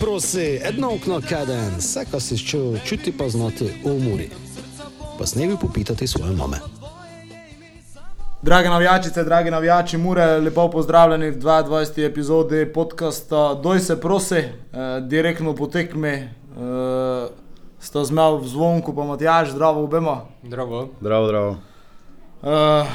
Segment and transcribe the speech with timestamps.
[0.00, 4.30] Prosi, edno okno kaden, vse, kar si čutil, čuti pa znati v muri.
[5.18, 6.58] Pa snevi popitati svoje mame.
[8.42, 12.06] Drage navijačice, dragi navijači, mure, lepo pozdravljeni v 22.
[12.06, 14.50] epizodi podcasta Doj se prosi, eh,
[15.00, 17.28] direktno potekme, eh,
[17.80, 20.20] sta zmel v zvonku, pa Matjaž, zdravo obema.
[20.42, 20.88] Zdravo.
[21.00, 21.56] Zdravo, zdravo.
[22.42, 22.86] Eh,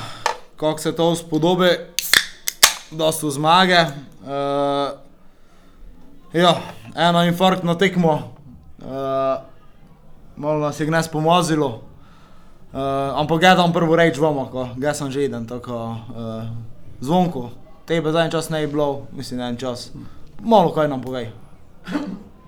[0.55, 1.69] kako se to spodobi,
[2.91, 3.73] dosta zmage.
[3.73, 5.00] Eh,
[6.33, 6.55] ja,
[6.95, 8.33] eno infarktno tekmo,
[8.81, 9.37] eh,
[10.35, 11.81] malo nas je gnes pomazilo.
[12.71, 12.79] Uh,
[13.19, 16.47] ampak tam prvo reč ko ga sem že jeden, tako uh,
[17.03, 17.51] zvonko.
[17.85, 19.91] Tebe za en čas ne je bilo, mislim, en čas.
[20.39, 21.35] Malo kaj nam povej.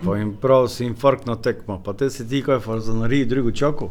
[0.04, 3.90] Pa jim prav si infarktno tekmo, pa te si ti kaj farzonari drugo čoko.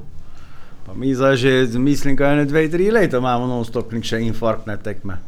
[0.85, 4.19] Pa mi zdaj že mislim, kaj ne dve, tri leta imamo non stop nek še
[4.25, 5.21] infarktne tekme.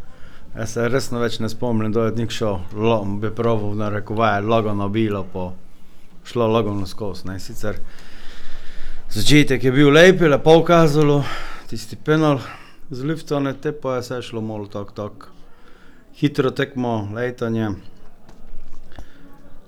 [0.55, 4.39] Jaz se resno več ne spomnim, da je nek šel, lom, bi proval na rekovaje,
[4.47, 5.49] lagano bilo, pa
[6.23, 7.81] šlo lagano skozi, ne, sicer
[9.11, 11.23] začetek je bil lep, lepo ukazalo,
[11.67, 12.39] tisti penal
[12.89, 15.27] z liftone, te pa je se šlo malo tak, tak.
[16.15, 17.69] Hitro tekmo, letanje.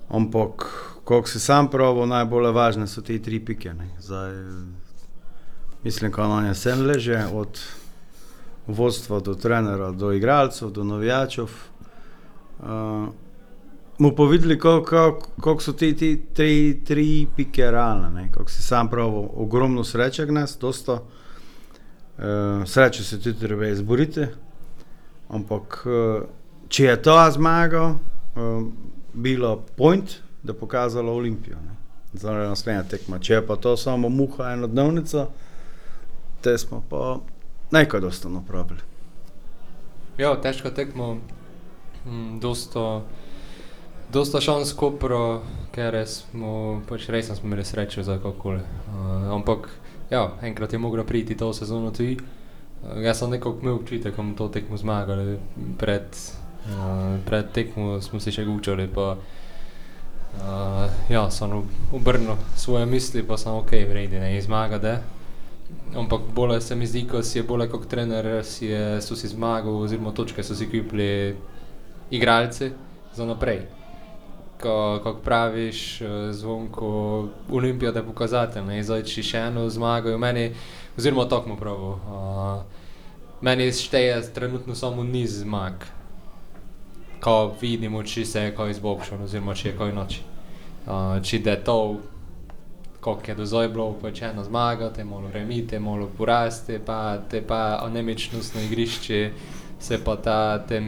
[0.07, 0.63] Ampak,
[1.03, 3.73] kako si sam pravi, najbolj važne so te tri pike.
[3.73, 3.89] Ne.
[3.99, 4.31] Zdaj,
[5.83, 7.59] mislim, da na nje sem leže, od
[8.67, 11.47] vodstva do trenera, do igralcev, do navijačev.
[12.59, 12.65] Uh,
[13.97, 18.29] mu pa videli, kako so te ti tri, tri pike realne.
[18.33, 20.93] Kako si sam pravi, ogromno sreče gnes, dosta.
[22.17, 24.25] Uh, sreče se tudi treba izboriti.
[25.29, 26.23] Ampak, uh,
[26.67, 27.87] če je to zmaga,
[28.35, 28.67] uh,
[29.13, 30.11] bilo point,
[30.43, 31.57] da je pokazalo Olimpijo.
[32.13, 33.19] Zdaj, naslednja tekma.
[33.19, 35.27] Če je pa to samo muha, ena dnevnica,
[36.41, 37.17] te smo pa
[37.71, 38.79] nekaj dosta napravili.
[40.17, 41.17] Ja, težko tekmo,
[42.05, 43.01] mm, dosta,
[44.13, 45.41] dosta šans kopro,
[45.75, 48.63] ker smo, pač res smo imeli srečo za kakokoli.
[48.63, 49.69] Uh, ampak,
[50.09, 52.17] ja, enkrat je moglo priti to sezono tudi.
[52.17, 55.37] Uh, jaz sem nekako imel občutek, ko smo to tekmo zmagali.
[55.77, 56.17] Pred,
[56.71, 61.53] uh, pred tekmo smo se še učili, pa uh, ja, sem
[61.93, 64.97] obrnil svoje misli, pa sem ok, vredi, ne zmaga, da.
[65.95, 69.27] Ampak bolje se mi zdi, ko si je bolje kot trener, si je, so si
[69.27, 71.35] zmagal, oziroma točke so si kupili
[72.11, 72.71] igralci
[73.13, 73.61] za naprej.
[74.61, 76.01] Ko, ko praviš,
[76.31, 76.87] zvonko
[77.51, 80.49] Olimpija, da je pokazatelj, ne zdaj če še eno zmagajo, meni,
[80.97, 81.91] oziroma tako mu pravi.
[81.93, 82.63] Uh,
[83.41, 85.85] meni šteje trenutno samo niz zmag,
[87.21, 90.23] ko vidimo, če se je kaj izboljšalo, oziroma če je kaj noči.
[90.87, 91.77] Uh, če je to
[93.01, 97.79] koliko je do zdaj bilo, ena zmaga, te malo remite, malo poraste, pa te pa
[97.83, 99.31] anemičnostno igrišče,
[99.79, 100.81] se pa ta, te,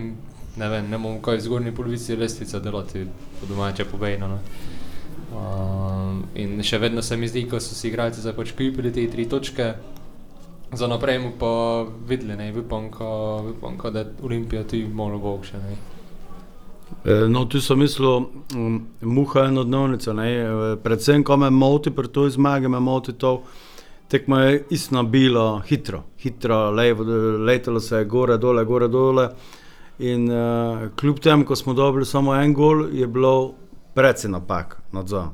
[0.57, 3.05] ne vem, ne bomo kaj zgornji polovici lestvice delati,
[3.39, 4.27] po domače povejno.
[4.27, 4.39] No.
[5.29, 9.05] Um, in še vedno se mi zdi, ko so si igralci zdaj pač kupili te
[9.11, 9.73] tri točke,
[10.73, 12.89] za naprej mu pa videli, ne, upam,
[13.93, 15.61] da je Olimpija tudi malo boljša.
[17.03, 20.13] No, tu sem mislil, um, muha je enodnevnica.
[20.83, 23.37] Predvsem, ko me moti pri toj zmagi, me moti to,
[24.11, 27.03] tekmo je isto bilo hitro, hitro, levo,
[27.45, 29.29] letelo se je gore, dole, gore, dole.
[29.99, 33.53] In uh, kljub temu, ko smo dobili samo en gol, je bilo
[33.95, 35.27] precej napak nadzor.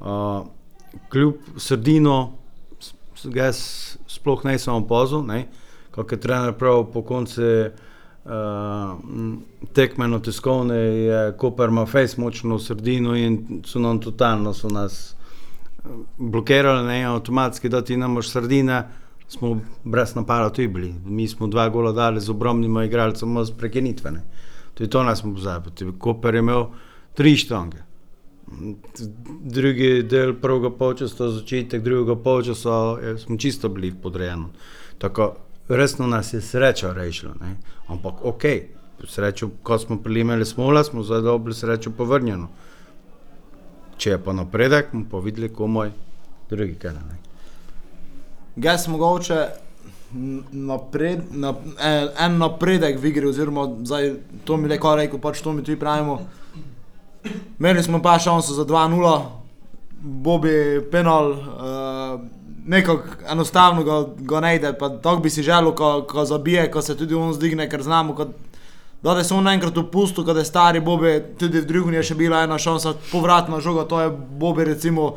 [0.00, 0.46] Uh,
[1.08, 2.32] kljub sredino,
[3.24, 3.58] jaz
[4.06, 5.46] sploh ne sem opozoril,
[5.90, 7.42] kako je trener prav po koncu.
[8.26, 8.98] Uh,
[9.72, 15.88] tekmeno tiskovne je Koper face močno v sredino in so nam totalno so nas eh,
[16.18, 18.82] blokirali, ne avtomatski, da ti ne moš sredine,
[19.28, 20.94] smo brez napada tudi bili.
[21.04, 24.24] Mi smo dva gola dali z obromnima igralcema z prekenitvene.
[24.74, 25.92] To je to nas smo pozabili.
[25.98, 26.66] Koper je imel
[27.14, 27.78] tri štange.
[29.40, 34.46] Drugi del prvega polčasa, začetek drugega polčasa, smo čisto bili podrejeni.
[34.98, 35.34] Tako
[35.68, 37.34] resno nas je sreča rešila.
[37.40, 37.56] Ne?
[37.88, 38.44] Ampak ok,
[39.08, 42.48] srečo, ko smo prilimali smola, smo zdaj dobili srečo povrnjeno.
[43.96, 45.90] Če je pa napredek, bomo pa videli, ko moj
[46.50, 47.02] drugi kanal.
[48.56, 49.46] Gas mogoče
[50.52, 51.54] napred, na,
[52.18, 54.12] en, napredek v igri, oziroma zdaj,
[54.44, 56.20] to mi le kaj rekel, pač to mi tudi pravimo.
[57.58, 59.16] Imeli smo pa šanso za 2-0,
[60.06, 61.32] Bobi penal.
[61.32, 61.85] Uh,
[62.66, 64.72] nekako enostavno ga, ga najde.
[64.78, 68.14] Tako bi si želel, ko, ko zabije, ko se tudi on zdigne, ker znamo.
[68.14, 68.26] Ko,
[69.02, 72.42] da se on enkrat opustil, da je stari Bobi, tudi v drugem je še bila
[72.42, 75.14] ena šansa, povratna žoga, to je Bobi, recimo,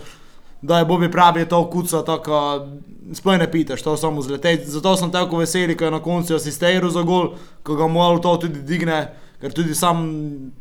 [0.62, 2.68] da je Bobi pravi, to kuca, tako
[3.14, 4.62] sploh ne pitaš, to samo zletej.
[4.66, 8.36] Zato sem tako vesel, ko je na koncu asistiral za gol, ko ga malo to
[8.46, 9.08] tudi digne,
[9.42, 10.04] ker tudi sam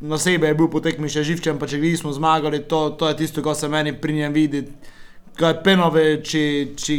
[0.01, 3.11] na sebi je bil po tekmi še živčen, pa če gli smo zmagali, to, to
[3.11, 4.63] je tisto, kar se meni pri njem vidi.
[5.39, 6.45] Kaj penove, če,
[6.79, 6.97] če,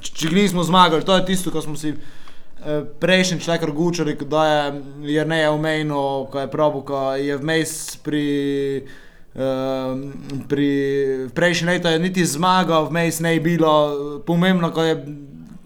[0.00, 4.46] če gli smo zmagali, to je tisto, kar smo si eh, prejšnji človek argučali, da
[4.46, 6.00] je Jrnej omejno,
[6.32, 7.74] ko je probo, ko je vmes
[8.04, 8.24] pri.
[9.36, 9.98] Uh,
[10.48, 10.68] pri
[11.36, 13.72] prejšnjem letu je niti zmagal, vmes ne je bilo
[14.24, 14.94] pomembno, ko je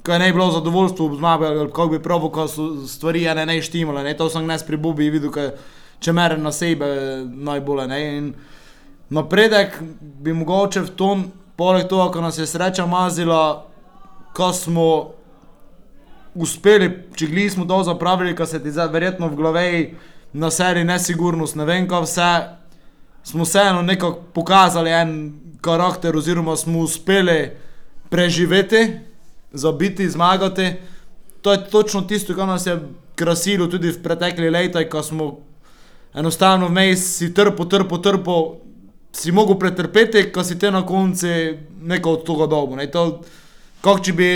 [0.03, 4.03] ko je ne bilo zadovoljstvo, zmagal, kako bi pravi, ko so stvari ene ne štimale.
[4.03, 4.17] Ne?
[4.17, 5.51] To sem jaz pri Bubi videl, kaj,
[6.01, 6.87] če mere na sebe
[7.25, 7.87] najbolje.
[7.89, 8.01] Ne?
[9.11, 11.25] Napredek bi mogoče v tom,
[11.61, 13.67] poleg tega, ko nas je sreča mazila,
[14.33, 14.87] ko smo
[16.35, 19.83] uspeli, če gli smo to zapravili, ko se ti zdaj verjetno v glavi
[20.33, 22.31] na seriji nesigurnost, ne vem, kaj vse.
[23.29, 25.13] Smo vseeno nekako pokazali en
[25.61, 27.51] karakter, oziroma smo uspeli
[28.09, 28.81] preživeti,
[29.53, 30.71] zabiti, zmagati.
[31.43, 32.79] To je točno tisto, kar nas je
[33.15, 35.29] krasilo tudi v preteklih letih, ko smo
[36.15, 38.39] enostavno vmes si trpo, trpo, trpo,
[39.13, 41.27] si mogel pretrpeti, ko si te na koncu
[41.83, 42.77] nekaj od tega dobu.
[42.77, 42.87] Ne?
[42.91, 43.23] To,
[43.81, 44.31] kako če bi,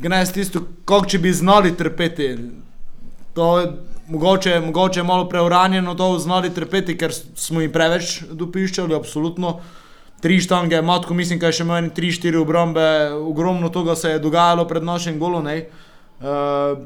[0.00, 2.32] gnes tisto, kako če bi znali trpeti.
[3.34, 3.66] To je
[4.08, 9.58] mogoče, mogoče malo preuranjeno, to znali trpeti, ker smo jim preveč dopiščali, absolutno
[10.20, 14.22] tri štange, matko, mislim, da je še imel tri, štiri obrombe, ogromno tega se je
[14.22, 15.46] dogajalo pred našim golom.
[15.46, 16.80] Uh,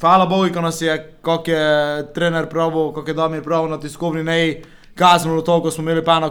[0.00, 4.24] hvala Bogu, ko nas je, kako je trener pravil, kako je Damir pravil na tiskovni
[4.24, 4.62] neji,
[4.98, 6.30] kaznilo to, ko smo imeli pa na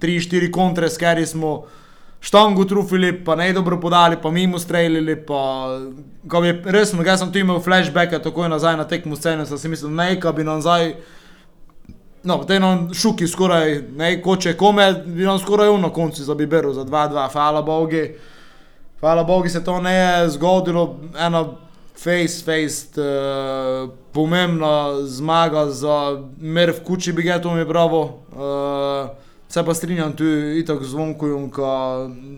[0.00, 1.64] tri, štiri kontre, skeri smo.
[2.20, 5.14] Štango trufili, pa ne dobro podali, pa mimo streljili.
[5.26, 5.68] Pa,
[6.64, 9.92] resno, jaz sem tu imel flashback, tako je nazaj na tekmo scene, sem si mislil,
[9.94, 10.94] nekaj bi nazaj
[12.26, 16.72] no, te nam šuki skoraj, ne, koče kome, bi nam skoraj na koncu za Biberu,
[16.74, 18.16] za 2-2, hvala Bogi.
[19.00, 21.44] Hvala Bogi se to ne je zgodilo, ena
[21.98, 28.02] face, face, uh, pomembna zmaga za mer v kuči, bi ga to mi bravo.
[28.32, 29.16] Uh,
[29.48, 30.24] se pa strinjam tu
[30.58, 31.50] itak zvonkujem,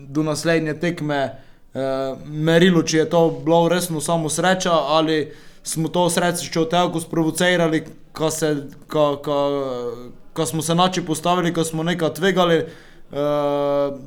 [0.07, 1.35] do naslednje tekme
[1.73, 5.31] uh, merilo, če je to bilo resno samo sreča ali
[5.63, 7.83] smo to srečo telku sprovocirali,
[8.13, 8.55] ko, se,
[8.87, 9.37] ko, ko,
[10.33, 12.63] ko smo se noči postavili, ko smo nekaj tvegali.
[13.11, 13.99] Uh,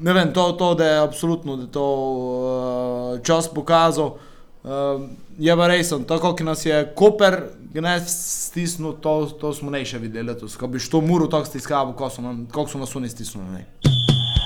[0.00, 4.16] ne vem, to, to da je absolutno da to uh, čas pokazal.
[4.62, 7.40] Uh, je pa res, tako kot nas je Koper
[7.74, 8.12] gnes
[8.46, 10.54] stisnil, to, to smo ne še videli letos.
[10.56, 13.64] Ko bi šlo muro tako stiskalo, kako so nas oni stisnili.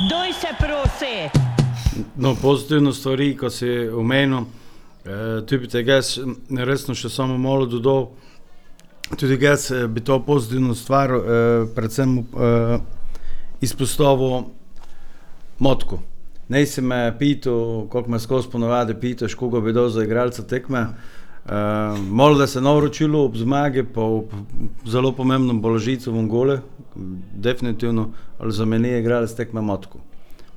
[0.08, 1.16] Doj se prosi!
[2.16, 4.46] No, pozitivno stvari, ko si omenil.
[5.06, 6.16] Eh, tu bi te jaz
[6.50, 8.08] resno še samo malo dodal.
[9.14, 12.18] Tudi jaz eh, bi to pozitivno stvar, eh, predvsem
[13.62, 14.48] izpostavil
[15.62, 16.00] motko.
[16.48, 20.80] Ne si me pital, koliko me skozi ponovadi pitaš, koga bi dal za igralca tekme.
[20.80, 21.48] Uh,
[22.10, 24.22] Malo da se je naročilo ob zmagi, pa v
[24.86, 26.58] zelo pomembnem položaju v Angole,
[27.34, 29.98] definitivno, ali za meni je igralec tekme motko.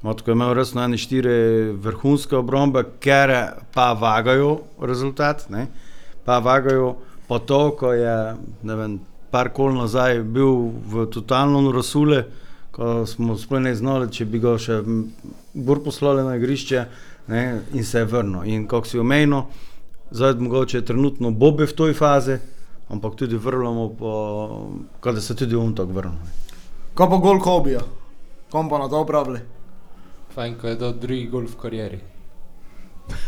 [0.01, 3.33] Motko je imel res na eni štiri vrhunske obrombe, ker
[3.74, 5.68] pa vagajo rezultat, ne?
[6.25, 6.95] pa vagajo
[7.27, 9.00] po to, ko je vem,
[9.31, 12.23] par kol nazaj bil v totalno rasule,
[12.71, 14.80] ko smo sploh ne znali, če bi ga še
[15.66, 16.85] bolj poslali na igrišče
[17.28, 17.61] ne?
[17.73, 18.44] in se je vrnil.
[18.45, 19.42] In kako si omenil,
[20.11, 22.37] zdaj mogoče je trenutno Bobe v toj fazi,
[22.89, 23.95] ampak tudi vrlamo,
[25.04, 26.18] da se tudi on tako vrne.
[26.95, 27.81] Kaj pa gol hobija?
[28.49, 29.39] Kom pa na to upravljali?
[30.33, 31.99] Fajn, ko je to drugi gol v karieri.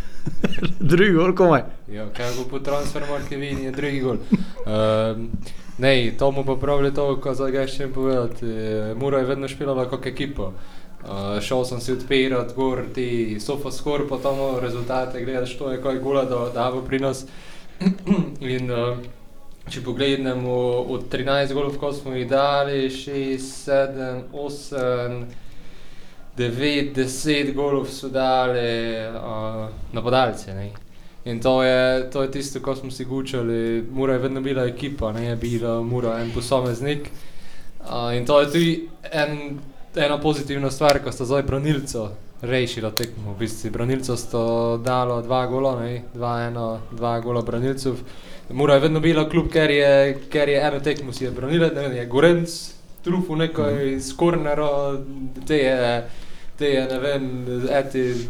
[0.92, 1.64] drugi gol, komaj.
[1.88, 4.18] Ja, kaj bo po transfermarki vidi, je drugi gol.
[4.66, 5.30] Um,
[5.78, 8.50] ne, to mu pa pravi to, ko zdaj ga še povedati.
[8.98, 10.52] Mura je vedno špilala kot ekipo.
[10.52, 10.81] Uh,
[11.42, 16.00] šel sem si odpirati gor ti sofa skor, pa tam rezultate gledaš, to je kaj
[16.00, 17.26] gola da, davo pri nas.
[18.56, 18.98] In uh,
[19.70, 20.54] če pogledamo
[20.94, 25.26] od 13 golov, ko smo jih dali, 6, 7, 8,
[26.38, 28.62] 9, 10 golov so dali
[29.10, 30.54] uh, napadalci.
[30.54, 30.72] Ne?
[31.26, 35.12] In to je, to je tisto, ko smo si gučali, mora je vedno bila ekipa,
[35.12, 37.10] ne je bila mora en posameznik.
[37.82, 39.60] Uh, in to je tudi en,
[39.96, 42.10] ena pozitivna stvar, ko sta zdaj branilco
[42.42, 43.34] rešila tekmo.
[43.34, 44.44] V bistvu branilco sta
[44.84, 46.02] dala dva gola, ne?
[46.14, 48.00] dva ena, dva gola branilcev.
[48.50, 51.88] Mora je vedno bila klub, ker je, ker je eno tekmo si je branila, ne
[51.88, 52.58] vem, je Gorenc,
[53.04, 53.94] trufu nekaj mm.
[53.96, 54.98] iz kornera,
[55.48, 56.04] te je
[56.62, 58.28] te je, ne vem, eti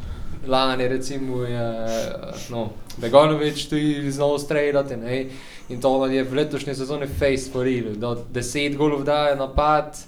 [0.47, 1.65] lani, recimo, je,
[2.49, 3.75] no, Begonovič tu
[4.07, 5.25] znal streljati, ne,
[5.69, 9.99] in to je v letošnji sezoni face for real, do deset golov daje napad,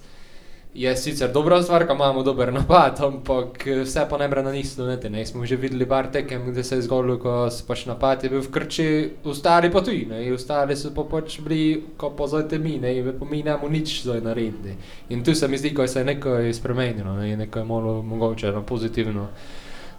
[0.74, 4.56] je sicer dobra stvar, da imamo dober napad, ampak eh, vse pa ne gre na
[4.56, 4.86] isto.
[4.86, 5.26] Ne, ne.
[5.26, 8.42] Smo že videli bar tekem, kde se je zgodilo, ko se pač napad je bil
[8.42, 12.80] v krči, ostali pa tudi, ne, in ostali so pa pač bili, ko pozajte mi,
[12.80, 14.76] ne, in pa mi nemamo nič zdaj narediti.
[15.10, 18.62] In tu se mi zdi, ko se je nekaj spremenilo, ne, nekaj malo mogoče na
[18.62, 19.28] pozitivno.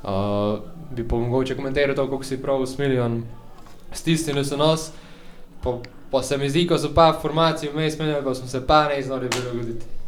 [0.05, 0.59] Uh,
[0.91, 3.23] bi pa mogoče komentiral to, kako si prav usmiljen,
[3.93, 4.91] stisnili so nos,
[5.63, 5.79] pa,
[6.11, 9.03] pa se mi zdi, ko so pa formacije vmes menjali, pa smo se pa ne
[9.03, 10.04] znali prilagoditi.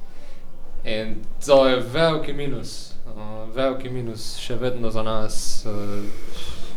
[0.87, 1.17] In
[1.47, 5.67] to je veliki minus, uh, veliki minus še vedno za nas.
[5.67, 6.05] Uh,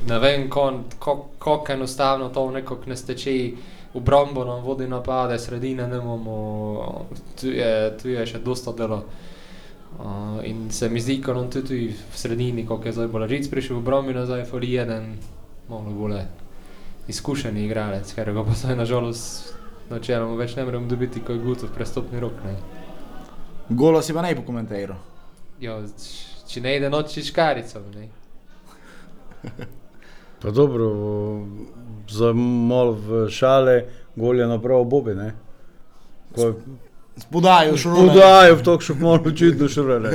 [0.10, 3.36] ne vem, kako enostavno to nekako ne steče,
[3.94, 7.06] obrombo nam vodi napade, sredine ne imamo,
[7.39, 9.04] tu je, tu je še dosta delo.
[10.00, 13.50] Uh, in se mi zdi, ko nam tudi v sredini, ko je zdaj bolj žic
[13.54, 15.18] prišel v obrombi nazaj, foli jeden,
[15.70, 16.24] malo bolj
[17.10, 19.54] izkušen igralec, ker ga pa zdaj nažalost
[19.89, 22.38] načeloma več ne morem dobiti, ko je gotov prestopni rok.
[22.46, 22.79] Ne.
[23.70, 24.98] Golo si pa ne pokomentiral.
[25.60, 25.80] Jo,
[26.48, 27.82] če ne ide noč škarico.
[30.40, 30.90] Pa dobro,
[32.10, 33.82] za malo v šale,
[34.16, 35.34] golje napravo Bobi, ne?
[36.36, 36.54] Ko
[37.20, 38.08] Spodajo šurule.
[38.08, 40.12] Podajo v tokšu malo očitno šurule.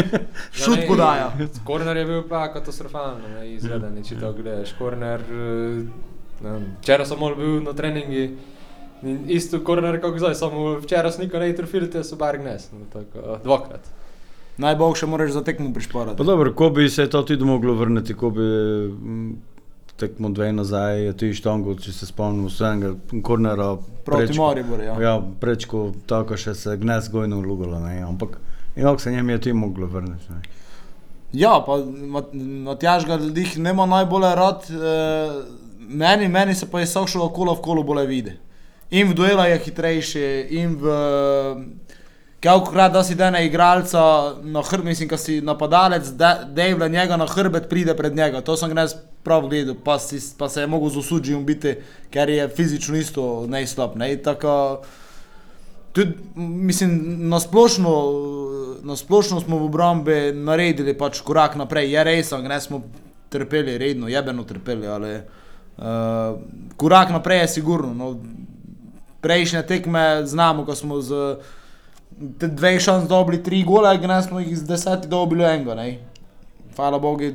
[0.64, 1.30] Šut podajo.
[1.64, 4.74] Korner je bil pa katastrofalno, ne, izgleden, če to gledaš.
[4.78, 8.26] Korner, eh, včeraj sem bil na treningi,
[9.06, 12.70] in isto korner kot zdaj, samo včeraj sem nikoli ne trofil, te so bar gnes,
[12.72, 13.90] no, tako, dvakrat.
[14.58, 16.16] Najboljše moraš za tekmo prišporati.
[16.16, 18.48] Pa dobro, ko bi se to tudi moglo vrniti, ko bi
[19.96, 23.74] tekmo dve nazaj, je tu štongo, če se spomnimo vsega, kornera.
[24.04, 24.42] Proti prečko.
[24.42, 24.96] Mariboru, ja.
[25.02, 28.38] Ja, prečko tako še se gnes gojno lugalo, ne, ampak
[28.76, 30.32] inak se njem je tu moglo vrniti.
[30.32, 30.42] Ne.
[31.34, 31.80] Ja, pa
[32.64, 35.38] Matjaž ga ljudi nema najbolj rad, eh,
[35.78, 38.36] meni, meni se pa je vsak kolo v kolo bolje vidi.
[38.90, 40.94] In v duela je hitrejši, in v...
[42.44, 46.10] Kajkrat, da si dene igralca na hrbet, mislim, da si napadalec,
[46.52, 48.40] Dejvla njega na hrbet pride pred njega.
[48.40, 48.92] To sem gnes
[49.24, 51.76] prav gledal, pa, si, pa se je mogel z osuđim biti,
[52.10, 53.96] ker je fizično isto najslab.
[53.96, 54.16] Ne?
[54.16, 54.82] Tako,
[55.92, 57.94] tudi, mislim, na splošno,
[58.82, 61.92] na splošno smo v obrambi naredili pač korak naprej.
[61.92, 62.82] Je res, da smo
[63.28, 66.36] trpeli, redno, jebeno trpeli, ali uh,
[66.76, 67.94] korak naprej je sigurno.
[67.94, 68.20] No,
[69.24, 71.20] prejšnje tekme znamo, ko smo z
[72.38, 75.74] te dve šans dobili tri gole, gnes smo jih z desetih dobili enega.
[75.74, 75.98] Ne?
[76.76, 77.32] Hvala Bogu,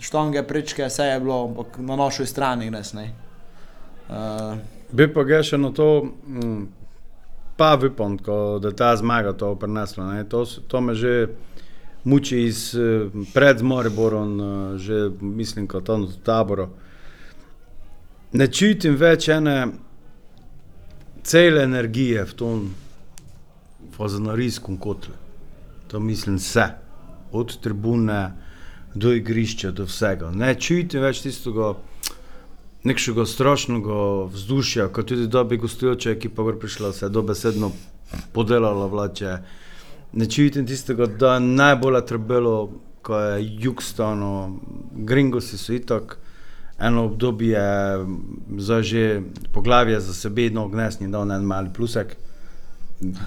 [0.00, 2.92] štonge, prečke, vse je bilo, ampak na našoj strani gnes.
[2.96, 3.10] Ne?
[4.08, 4.56] Uh,
[4.90, 6.66] Bi pa ga še na to, mm,
[7.56, 8.18] pa vipom,
[8.62, 10.12] da ta zmaga to prenesla.
[10.14, 10.24] ne.
[10.24, 11.28] To, to me že
[12.06, 16.68] muči iz eh, pred Moriborom, eh, že mislim, kot tam v taboru.
[18.32, 19.85] Ne čutim več ene
[21.26, 22.66] cele energije v tom
[23.96, 25.14] fazanarijskem kotlu.
[25.90, 26.68] To mislim vse,
[27.32, 28.32] od tribune
[28.94, 30.30] do igrišča, do vsega.
[30.30, 31.74] Ne čutim več tistega
[32.86, 33.98] nekšega strašnega
[34.30, 37.72] vzdušja, kot tudi da bi gostujoča ekipa gor prišla, se je dobesedno
[38.32, 39.38] podelala vlače.
[40.12, 42.70] Ne čutim tistega, da je najbolj trebelo,
[43.02, 44.60] ko je jug stano,
[44.94, 46.18] gringosi so itak.
[46.78, 47.60] Eno obdobje,
[48.58, 52.16] zdaj že poglavje za sebe, no, gnesni, da en mali plusek,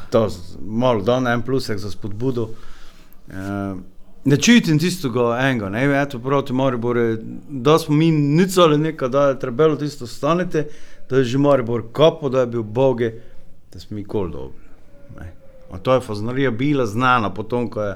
[0.10, 0.28] to
[0.62, 2.50] malo, da en plusek za spodbudo.
[3.30, 3.76] Eh,
[4.26, 7.18] Ne čutim tistega enega, ne vem, eto proti Mariboru,
[7.50, 10.64] da smo mi nicali nekaj, da je trebalo tisto staniti,
[11.10, 13.14] da je že Maribor kapo, da je bil boge,
[13.74, 14.68] da smo mi kol dobri.
[15.20, 15.34] ne.
[15.72, 17.96] A to je faznarija bila znana, potem ko je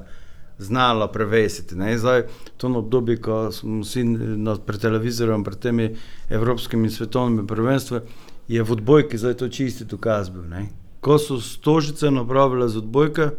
[0.63, 1.75] znala prevesiti.
[1.75, 1.97] Ne.
[1.97, 2.23] Zdaj,
[2.57, 5.89] to na obdobje, ko smo vsi na, pred televizorjem, pred temi
[6.29, 7.99] evropskimi in svetovnimi prvenstvi,
[8.47, 10.43] je v odbojki zdaj to čisti dokaz bil.
[10.49, 10.67] Ne.
[11.03, 13.29] Ko so stožice napravile z odbojke,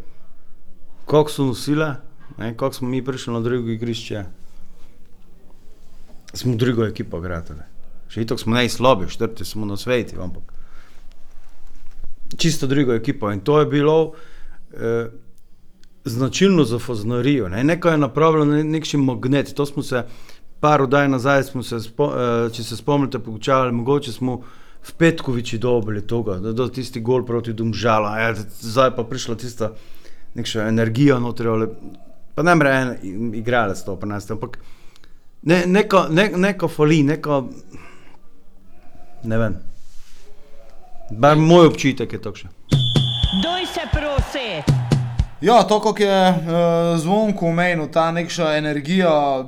[1.04, 1.94] koliko so nosile,
[2.38, 4.24] ne, kako smo mi prišli na drugo igrišče,
[6.34, 7.64] smo drugo ekipo gradili.
[8.08, 10.52] Še itok smo najslabši, četrti smo na svetu, ampak
[12.36, 13.32] čisto drugo ekipo.
[13.32, 14.12] In to je bilo
[14.72, 15.08] eh,
[16.04, 17.48] značilno za Foznorijo.
[17.48, 17.64] Ne.
[17.64, 19.54] Nekaj je napravljeno, ne, nekšen magnet.
[19.54, 20.04] To smo se
[20.60, 24.40] par oddaj nazaj, se, spo, eh, če se spomnite, pogučavali, mogoče smo
[24.84, 29.70] v Petkoviči dobili toga, da je tisti gol proti Domžala, ja, zdaj pa prišla tista
[30.34, 31.68] nekša energija noter, ali
[32.34, 34.58] pa ne more en igralec to prenesti, ampak
[35.42, 37.42] ne, neko, ne, neko fali, neko,
[39.24, 39.58] ne vem.
[41.10, 42.50] Bar moj občutek je takšen.
[43.44, 44.83] Doj se prosi!
[45.44, 46.36] Ja, to, kot je uh,
[46.96, 49.44] zvonko omenil, ta nekša energija.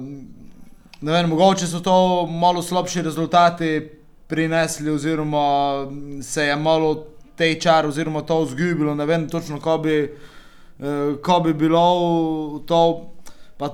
[1.01, 3.91] Ne vem, mogoče so to malo slabši rezultati
[4.29, 5.87] prinesli, oziroma
[6.23, 8.95] se je malo tej čar, oziroma to izgubilo.
[8.95, 13.09] Ne vem točno, kako bi uh, ko bi bilo to.
[13.57, 13.73] Pa,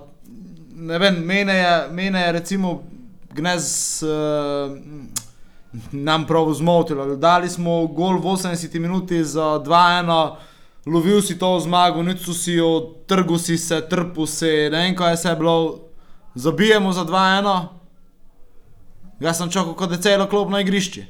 [0.77, 2.83] ne vem, mene je, mene je recimo
[3.35, 3.67] gnez.
[4.07, 4.79] Uh,
[5.93, 7.17] Nam prav zmotilo.
[7.17, 10.35] Dali smo gol v 80 minuti za 2-1,
[10.87, 15.13] lovil si to zmago, nič si jo, trgu si se, trpu si, ne vem, kaj
[15.13, 15.81] je se bilo,
[16.35, 17.67] zabijemo za 2-1.
[19.23, 21.07] Jaz sem čakal, kot da je celo klop na igrišču.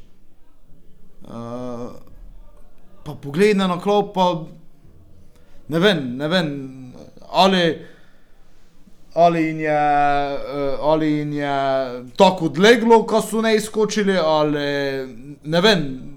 [1.23, 1.97] Uh,
[3.05, 4.45] pa pogled na klop, pa
[5.69, 6.49] ne vem, ne vem,
[7.31, 7.87] ali,
[9.14, 9.81] ali jim je,
[10.37, 11.57] uh, ali je
[12.19, 14.67] tako odleglo, ko so ne izkočili, ali
[15.43, 16.12] ne vem.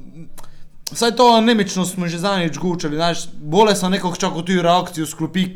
[0.96, 5.50] Vsaj to anemično smo že zadnjič gučali, znaš, bolje sem nekako čakal tu reakcijo sklopi,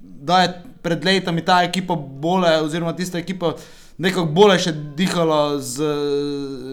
[0.00, 3.54] da je pred letami ta ekipa bolje, oziroma tista ekipa
[3.98, 5.88] nekako bolje še dihala z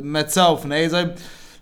[0.03, 1.07] medself, ne, zdaj,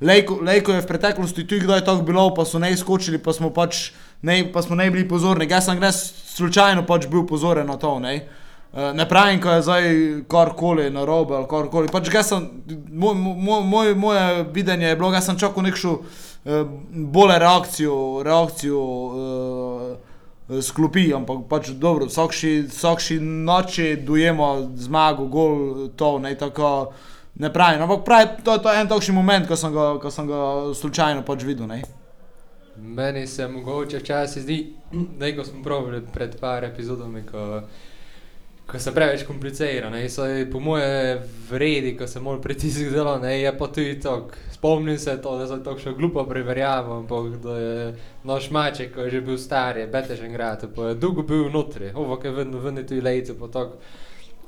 [0.02, 3.54] Lejko, Lejko je v preteklosti tudi kdaj tako bilo, pa so ne izkočili, pa smo
[3.56, 5.48] pač ne, pa smo ne bili pozorni.
[5.50, 6.00] Jaz sem res
[6.36, 8.16] slučajno pač bil pozoren na to, ne.
[8.16, 9.84] Eh, Ne pravim, ko je zdaj
[10.28, 11.92] karkoli na robe ali karkoli.
[11.92, 12.48] Pač sem,
[12.92, 16.00] moj, moj, moj, moje videnje je bilo, da sem čakal nekšo
[16.92, 18.82] bolje reakcijo, reakcijo
[20.50, 26.94] eh, sklopi, ampak pač dobro, vsakši, vsakši noči dojemo zmago, gol, to ne tako.
[27.40, 30.28] Ne pravim, ampak pravi, to, to je en takšen moment, ko sem ga, ko sem
[30.28, 30.40] ga
[30.76, 31.70] slučajno pač videl.
[31.70, 31.84] Ne?
[32.76, 34.58] Meni se mogoče včasih zdi,
[34.92, 37.62] da ko smo pravili pred par epizodami, ko,
[38.68, 43.38] ko se preveč komplicira, ne, so po moje vredi, ko se mora pritisk delo, ne,
[43.40, 44.49] je pa tudi tako.
[44.60, 47.76] Spomnim se to, da sem tako še glupo preverjal, ampak da je
[48.28, 51.94] naš maček, ko je že bil star, je betežen grad, pa je dolgo bil notri,
[51.96, 53.80] ovo, ki je vedno ven tu lejce, pa tako.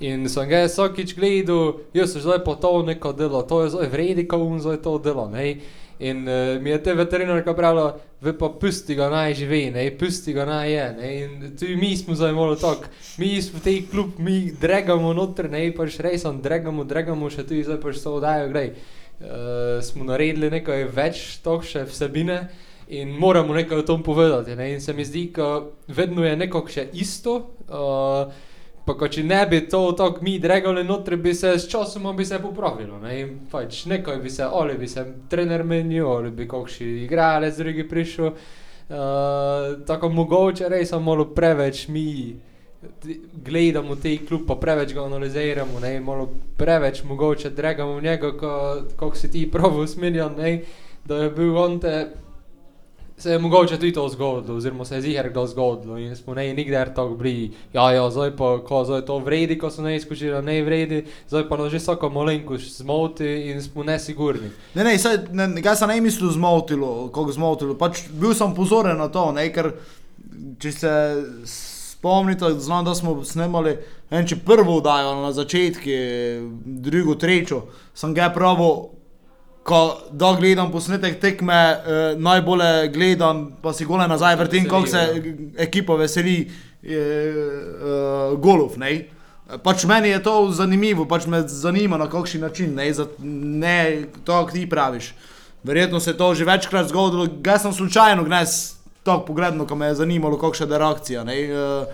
[0.03, 3.87] In sem ga vsakič gledal, jaz sem zdaj pa to neko delo, to je zdaj
[3.87, 5.61] vredi, ko um zdaj to delo, ne.
[6.01, 10.33] In uh, mi je te veterinarka pravila, vi pa pusti ga naj živi, ne, pusti
[10.35, 11.11] ga naj je, ne.
[11.21, 15.47] In tudi mi smo zdaj malo tako, mi smo v tej klub, mi dregamo noter,
[15.47, 18.73] ne, pač resno dregamo, dregamo še tudi zdaj pač to oddajo, glej.
[19.21, 22.47] Uh, smo naredili nekaj več tokše vsebine
[22.91, 24.73] in moramo nekaj o tom povedati, ne.
[24.73, 27.35] In se mi zdi, ko vedno je nekako še isto,
[27.69, 28.33] uh,
[28.81, 32.25] Pa ko če ne bi to tako mi dregali noter, bi se s časom bi
[32.25, 36.47] se popravilo, ne, in pač nekaj bi se, ali bi se trener menil, ali bi
[36.49, 42.07] kakšni igralec drugi prišel, uh, tako mogoče res malo preveč mi
[43.45, 48.55] gledamo te klub, pa preveč ga analiziramo, ne, malo preveč mogoče dregamo v njega, ko,
[48.95, 50.61] kako si ti prav usmerjan, ne,
[51.05, 52.07] da je bil on te
[53.21, 56.53] se je mogoče tudi to zgodilo, oziroma se je ziger kdo zgodilo in smo ne
[56.53, 60.41] nikdar tako bili, ja, ja, zdaj pa, ko zdaj to vredi, ko so ne izkušili,
[60.41, 64.49] ne vredi, zdaj pa nas že vsako malenkost zmoti in smo nesigurni.
[64.73, 67.77] Ne, ne, saj, ne, ne, jaz sem ne mislil zmotilo, kako zmotilo.
[67.77, 69.71] Pač bil sem pozoren na to, ne, ker
[70.59, 70.95] če se
[72.01, 73.75] spomnite, znam, da smo snemali,
[74.09, 75.93] ne vem, če prvo vdajo na začetku,
[76.65, 78.89] drugo, trečo, sem ga pravo,
[79.61, 85.03] ko da gledam posnetek tekme, eh, najbolje gledam, pa si gole nazaj vrtim, kako se
[85.61, 88.95] ekipa veseli eh, eh, golov, ne.
[89.61, 94.41] Pač meni je to zanimivo, pač me zanima na kakšen način, ne, za, ne to,
[94.45, 95.13] kar ti praviš.
[95.63, 99.91] Verjetno se je to že večkrat zgodilo, jaz sem slučajno gnes tako pogledno, ko me
[99.91, 101.23] je zanimalo, kakšna je reakcija.
[101.23, 101.85] Ne, uh,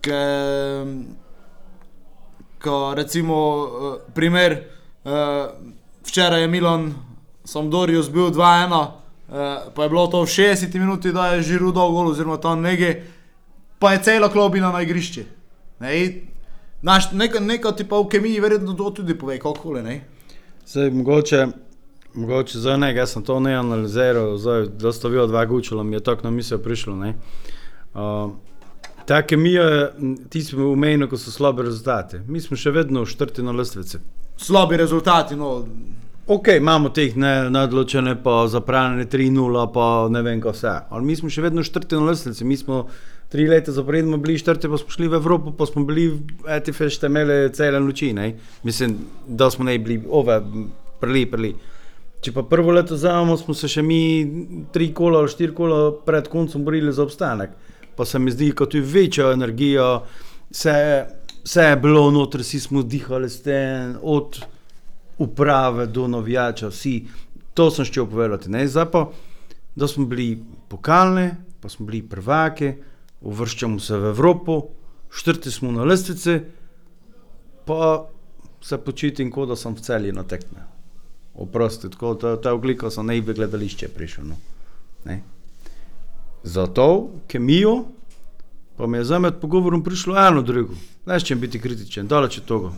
[0.00, 0.20] ke,
[2.62, 4.58] ko recimo uh, primer,
[5.04, 5.12] uh,
[6.06, 6.92] včeraj je Milan
[7.44, 8.90] Sampdorius bil 2-1, uh,
[9.74, 13.02] pa je bilo to v 60 minuti, da je žiru dol gol, oziroma tam nekaj,
[13.78, 15.28] pa je cela klobina na igrišču.
[15.80, 15.96] Ne,
[16.84, 20.02] Naš, neka, neka ti pa v kemiji verjetno to tudi pove, kako ne?
[20.68, 21.46] Zdaj, mogoče,
[22.14, 25.96] mogoče za nekaj, jaz sem to ne analiziral, zdaj, da sta vi dva gučila, mi
[25.96, 26.96] je tako na misel prišlo.
[26.96, 27.14] Ne?
[27.94, 28.30] Uh,
[29.06, 32.18] ta kemija, m, ti smo umejni, ko so slabi rezultati.
[32.26, 33.98] Mi smo še vedno v štrti na lestvici.
[34.36, 35.64] Slabi rezultati, no,
[36.26, 40.70] Ok, imamo teh ne- neodločene, pa zapravljene 3-0, pa ne vem, kaj vse.
[40.90, 42.86] Ali mi smo še vedno štrti na lestvici, mi smo
[43.28, 46.96] tri leta zaporedno bili štrti, pa smo šli v Evropo, pa smo bili v ETFŠ,
[46.96, 48.30] ste imeli cele noči, ne?
[48.62, 48.96] Mislim,
[49.28, 50.40] da smo ne bili ove,
[51.00, 51.52] prli, prli.
[52.24, 54.00] Če pa prvo leto vzamemo, smo se še mi
[54.72, 57.52] tri kola ali štiri kola pred koncem borili za obstanek.
[57.98, 59.88] Pa se mi zdi, kot je večjo energijo,
[60.48, 60.72] vse,
[61.44, 64.40] vse je bilo noter, vsi smo dihali s tem, od
[65.20, 66.96] uprave do navijača, vsi.
[67.54, 68.50] To sem šel povedati.
[68.50, 68.64] Ne?
[68.72, 69.04] Zdaj pa,
[69.76, 70.40] da smo bili
[70.72, 71.28] pokalni,
[71.60, 72.72] pa smo bili prvaki,
[73.20, 74.62] uvrščamo se v Evropo,
[75.12, 76.40] štrti smo na lestvici,
[77.68, 78.06] pa
[78.64, 80.73] se počutim, kot da sem v celi na tekme.
[81.34, 84.24] Oprosti, tako da ta oglika sem ne bi gledališče prišel.
[84.24, 84.36] No.
[85.04, 85.22] Ne.
[86.42, 87.84] za to kemijo,
[88.76, 90.74] pa mi je za med pogovorom prišlo eno drugo.
[91.06, 92.72] Ne čem biti kritičen, daleč od tega.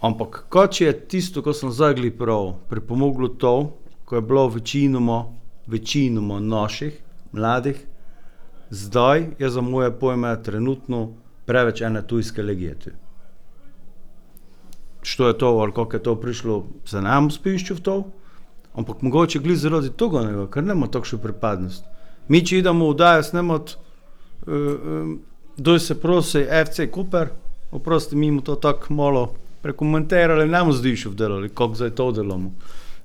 [0.00, 3.72] Ampak, kot je tisto, ko sem zagli prav, pripomoglo to,
[4.04, 5.24] ko je bilo večinoma,
[5.66, 6.98] večinoma naših,
[7.32, 7.86] mladih,
[8.70, 11.12] zdaj je za moje pojme trenutno
[11.46, 12.74] preveč ene tujske legije.
[12.78, 12.90] tu.
[15.02, 17.96] Što je to, ali kako je to prišlo, ne bom spiščil v to,
[18.74, 21.84] ampak mogoče gli zaradi tega, ne, ker nema takšno pripadnost.
[22.28, 23.74] Mi, če idemo v Dajo snemati,
[24.46, 25.16] uh, um,
[25.56, 27.32] doj se prosi FC Cooper,
[27.72, 32.10] oprosti, mi mu to tako malo prekomentirali, ne bomo zdišel v delo, kako zdaj to
[32.12, 32.52] delamo.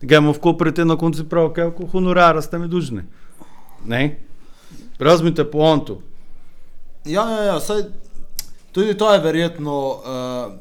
[0.02, 3.02] Gremo v Koper, te na koncu prav, kako honorara ste mi dužni.
[3.86, 4.20] Ne?
[5.00, 6.02] Razmite po ontu.
[7.06, 7.88] Ja, ja, ja saj,
[8.72, 10.54] tudi to je verjetno, uh,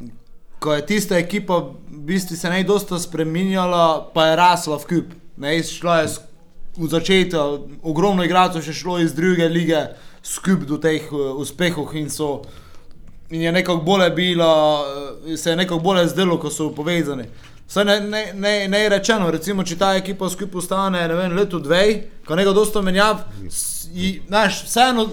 [0.58, 1.74] ko je tista ekipa v
[2.06, 5.14] bistvu se najdosta spremenjala, pa je rasla v kup.
[5.36, 6.08] Ne, šla je
[6.76, 9.80] v začetku, ogromno igralcev še šlo iz druge lige
[10.22, 12.42] skup do teh uh, uspehov in so.
[13.30, 14.46] In je nekako bolje bilo,
[15.26, 17.24] eh, se je nekako bolje zdelo, ko so povezani.
[17.68, 21.34] Saj ne, ne, ne, ne je rečeno, recimo, če ta ekipa skupaj ostane, ne vem,
[21.34, 21.80] leto dve,
[22.26, 23.24] ko nekaj dosta menjav,
[24.28, 25.08] znaš, vseeno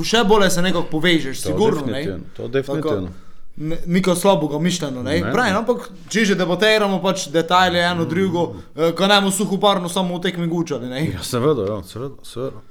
[0.00, 1.84] še bolje se nekako povežeš, sigurno.
[1.84, 1.92] Ne?
[1.92, 3.10] definitivno, to definitivno.
[3.10, 5.20] Ne- Niko slabega mišljeno, ne?
[5.20, 5.32] Ne.
[5.32, 10.16] Pravi, ampak če že debatiramo pač detajle eno drugo, eh, ko ne bomo suhoparno samo
[10.16, 11.02] v tekmi gučali, ne?
[11.12, 12.62] Ja, seveda, ja, seveda, seveda.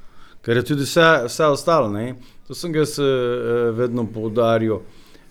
[0.42, 1.90] Ker je tudi vse, vse ostalo.
[1.90, 2.16] Ne?
[2.48, 3.06] To sem jaz eh,
[3.72, 4.80] vedno poudaril.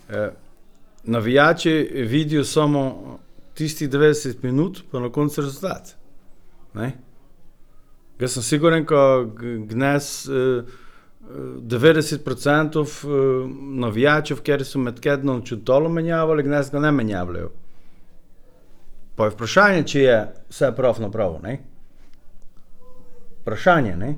[0.09, 0.31] Eh,
[1.05, 1.73] navijači
[2.07, 3.19] vidijo samo
[3.55, 5.97] tistih 90 minut, pa na koncu rezultat.
[6.75, 6.93] Ne?
[8.21, 10.63] Jaz sem siguren, ko G- Gnes eh, eh,
[11.29, 13.49] 90% eh,
[13.81, 17.51] navijačev, ker so med kednom čutolo menjavali, Gnes ga ne menjavljajo.
[19.17, 21.39] Pa je vprašanje, če je vse prav napravo.
[21.43, 21.59] Ne?
[23.43, 24.15] Vprašanje, ne?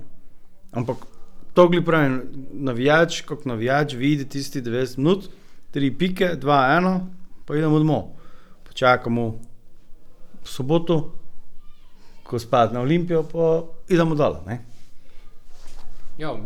[0.72, 1.06] Ampak
[1.54, 2.20] to gli pravi,
[2.52, 5.28] navijač, kot navijač, vidi tisti 90 minut,
[5.74, 7.00] 3 pike, 2, 1,
[7.46, 8.12] pa idemo domov.
[8.68, 9.26] Počakamo
[10.44, 11.12] soboto,
[12.22, 14.38] ko spadne na Olimpijo, pa idemo dol.
[16.22, 16.36] Ja,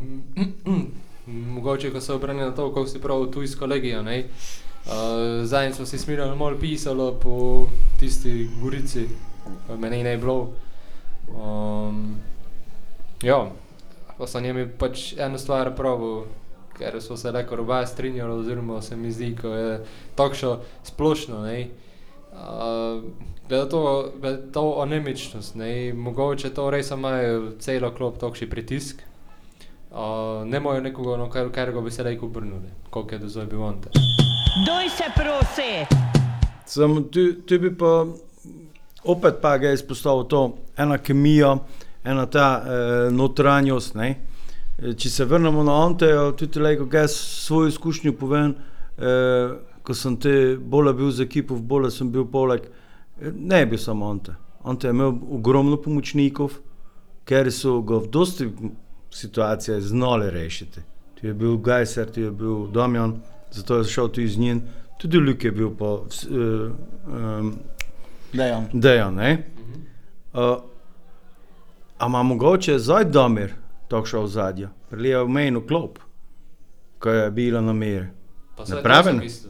[1.27, 4.03] mogoče, ko se obrne na to, kako si prav tujsko legijo.
[4.03, 4.25] ne.
[4.87, 7.67] Uh, Zadnjič smo si smirali malo pisalo po
[8.01, 9.09] tisti gorici,
[9.79, 10.53] meni ne je bilo.
[11.29, 12.17] Um,
[13.23, 13.51] ja,
[14.19, 16.25] pa sem jim pač eno stvar pravil,
[16.79, 19.81] ker so se reko oba strinjali, oziroma se mi zdi, ko je
[20.15, 21.43] takšno splošno.
[21.43, 21.69] Ne.
[22.33, 23.05] Uh,
[23.49, 29.05] glede to, glede to anemičnost, ne, mogoče to res imajo celo klop takšni pritisk.
[29.97, 33.47] Uh, ne imajo nekoga, na kar, kar bi se lahko obrnili, koliko je do zdaj
[33.47, 33.79] bil on.
[34.67, 35.97] Doj se prosi!
[36.67, 38.05] Samo tu, tu bi pa
[39.05, 40.43] opet pa ga izpostavil to,
[40.77, 41.57] ena kemija,
[42.05, 43.95] ena ta eh, notranjost.
[43.95, 44.11] Ne?
[44.79, 48.55] Eh, Če se vrnemo na Ante, tudi lejko, jaz svojo izkušnjo povem,
[48.99, 52.69] eh, ko sem te bolj bil z ekipo, bolj sem bil poleg,
[53.21, 54.37] eh, ne je bil samo Ante.
[54.65, 56.61] Ante je imel ogromno pomočnikov,
[57.25, 58.53] ker so ga v dosti
[59.16, 60.81] situacijah znali rešiti.
[61.14, 64.62] Tu je bil Gajser, tu je bil Damjan, zato je šel tudi z njim,
[64.98, 66.70] tudi Ljuk je bil pa vs- eh,
[67.40, 67.55] um,
[68.33, 68.66] Dejan.
[68.72, 69.14] Dejan.
[69.14, 69.46] ne.
[70.33, 70.40] Uh,
[71.98, 73.55] a ima mogoče zdaj Damir
[73.88, 75.98] takšno ozadje, prelija v mejno klop,
[76.98, 78.07] ko je bila na meri.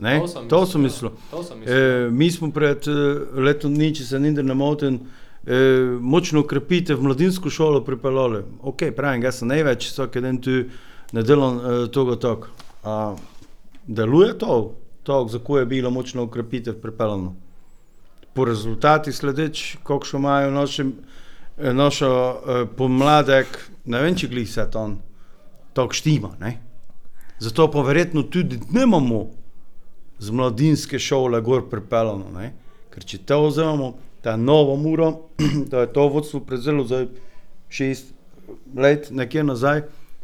[0.00, 0.20] Ne?
[0.48, 1.10] To sem mislil.
[1.30, 1.78] To sem mislil.
[1.78, 2.92] E, mi smo pred e,
[3.40, 4.98] letom dni, če se nikdar ne motim,
[5.46, 8.42] e, močno ukrepite v mladinsko šolo pripeljali.
[8.62, 10.64] Ok, pravim, jaz sem največ, vsak dan tu
[11.12, 12.52] ne delam e, tega tako.
[13.86, 17.34] Deluje to, to, za ko je bilo močno ukrepitev pripeljano?
[18.34, 20.84] Po rezultatih sledeč, koliko imajo naši,
[21.58, 24.90] e, našo e, pomladek, ne vem, če glih se to
[25.72, 26.34] tako štima.
[26.40, 26.58] Ne?
[27.38, 29.26] Zato pa verjetno tudi ne imamo
[30.18, 32.30] z mladinske šole gor pripeljano.
[32.34, 32.52] Ne?
[32.90, 33.92] Ker če to vzamemo,
[34.26, 35.12] ta nova mura,
[35.70, 37.06] da je to vodstvo prezelo za
[37.68, 38.14] šest
[38.76, 39.82] let, nekje nazaj,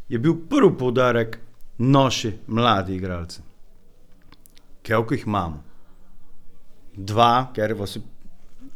[0.09, 1.39] je bil prvi poudarek
[1.79, 3.41] naši mladi igralci.
[4.87, 5.63] Koliko jih imamo?
[6.97, 7.95] Dva, ker vas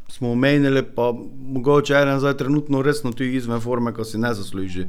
[0.08, 1.10] smo omenili, pa
[1.56, 4.86] mogoče en zdaj trenutno resno tudi izven forme, ko si ne zasluži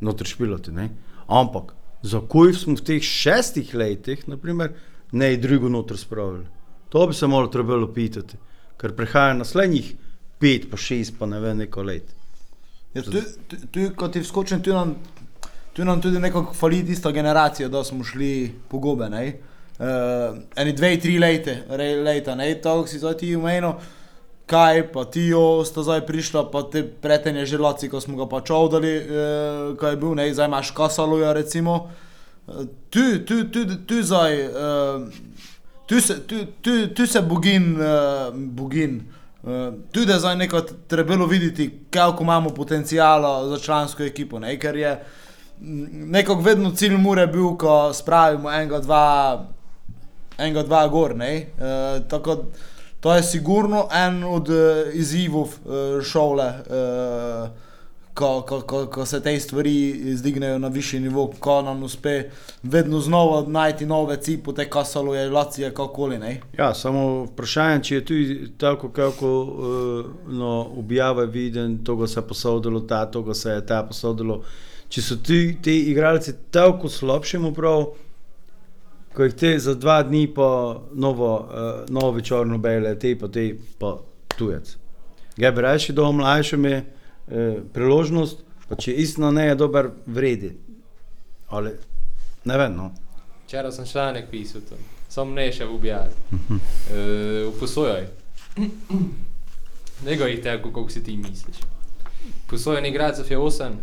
[0.00, 0.72] notri špilati.
[0.72, 0.90] Ne?
[1.26, 1.72] Ampak
[2.02, 4.76] zakaj smo v teh šestih letih, naprimer,
[5.12, 6.44] ne drugo noter spravili?
[6.92, 8.36] To bi se moralo trebalo pitati,
[8.78, 9.92] ker prihaja naslednjih
[10.38, 12.14] pet, pa šest, pa ne vem, neko let.
[12.94, 13.10] Ja, tu,
[13.48, 14.94] tu, tu, ko ti vskočim, tu nam,
[15.76, 19.08] tu nam tudi nekako fali tista generacija, da smo šli po gobe.
[19.08, 23.72] Uh, eni dve, tri leta, re- leta, ne, to si zdaj ti umenil.
[24.48, 28.88] kaj, pa Tijo sta zdaj prišla, pa te pretenje želaci, ko smo ga pač ovdali,
[28.88, 31.90] eh, ko je bil, ne, zdaj imaš Kasaluja recimo.
[32.48, 34.48] Eh, Tu, tu, tu, tu zdaj, eh,
[35.88, 39.00] tu se, tu, tu, tu se bogin, eh, bogin.
[39.42, 44.38] Uh, tudi zdaj neko trebalo videti, kako imamo potencijala za člansko ekipo.
[44.38, 44.58] Ne?
[44.58, 45.04] Ker je
[45.60, 49.46] mm, nekako vedno cilj mure bil, ko spravimo enega, dva,
[50.38, 51.14] enega, dva gor.
[51.14, 51.20] Uh,
[52.08, 52.44] tako,
[53.00, 54.58] to je sigurno en od uh,
[54.92, 57.48] izzivov uh, šole, uh,
[58.18, 62.30] ko, ko, ko, ko se te stvari zdignejo na višji nivo, ko nam uspe
[62.62, 66.18] vedno znova najti nove cipe, te kasalo je lacije, kakoli.
[66.18, 66.40] Ne?
[66.58, 72.20] Ja, samo vprašanje, če je tudi tako, kako uh, no, objava je viden, to se
[72.20, 74.42] je posodilo, ta, to se je ta posodilo.
[74.88, 77.86] Če so ti, ti igralci tako slabši, prav,
[79.14, 80.50] ko jih te za dva dni po
[80.92, 83.94] novo, uh, novo črno bele, te pa te pa
[84.38, 84.76] tujec.
[85.38, 86.97] Bi reči, da mlajšim je
[87.30, 90.52] eh, priložnost, pa če istino ne je dober, vredi.
[91.48, 91.72] Ali
[92.44, 92.76] ne vem.
[92.76, 92.90] No.
[93.46, 94.76] Včeraj sem članek pisal, to.
[95.08, 96.12] sem ne še objavil.
[96.28, 98.08] Uh, Posojaj.
[100.04, 101.56] Ne goj tako, kako si ti misliš.
[102.50, 103.78] Posojaj igralcev je 8.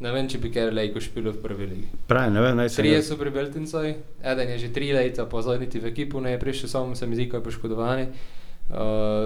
[0.00, 1.86] Ne vem, če bi kar lejko špilo v prvi ligi.
[2.08, 2.82] Pravi, ne vem, naj se.
[2.82, 6.34] Trije so pri Beltincoj, eden je že tri leta, pa zdaj niti v ekipu ne
[6.34, 8.12] je prišel, samo se mi zdi, ko je poškodovan.
[8.66, 8.76] Uh,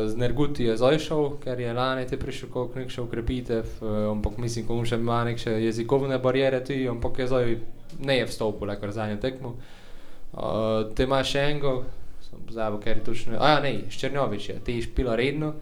[0.04, 4.36] z Nerguti je zašel, ker je lani te prišel kot nek še ukrepitev, uh, ampak
[4.36, 7.54] mislim, ko mu še ima neke jezikovne barijere, ti, ampak je zdaj
[8.04, 9.54] ne je vstopil, kar zadnjo tekmo.
[10.36, 11.72] Uh, te imaš še enega,
[12.26, 15.54] sem pozabil, ker je točno, a ja, ne, Ščernjovič je, ti špila redno.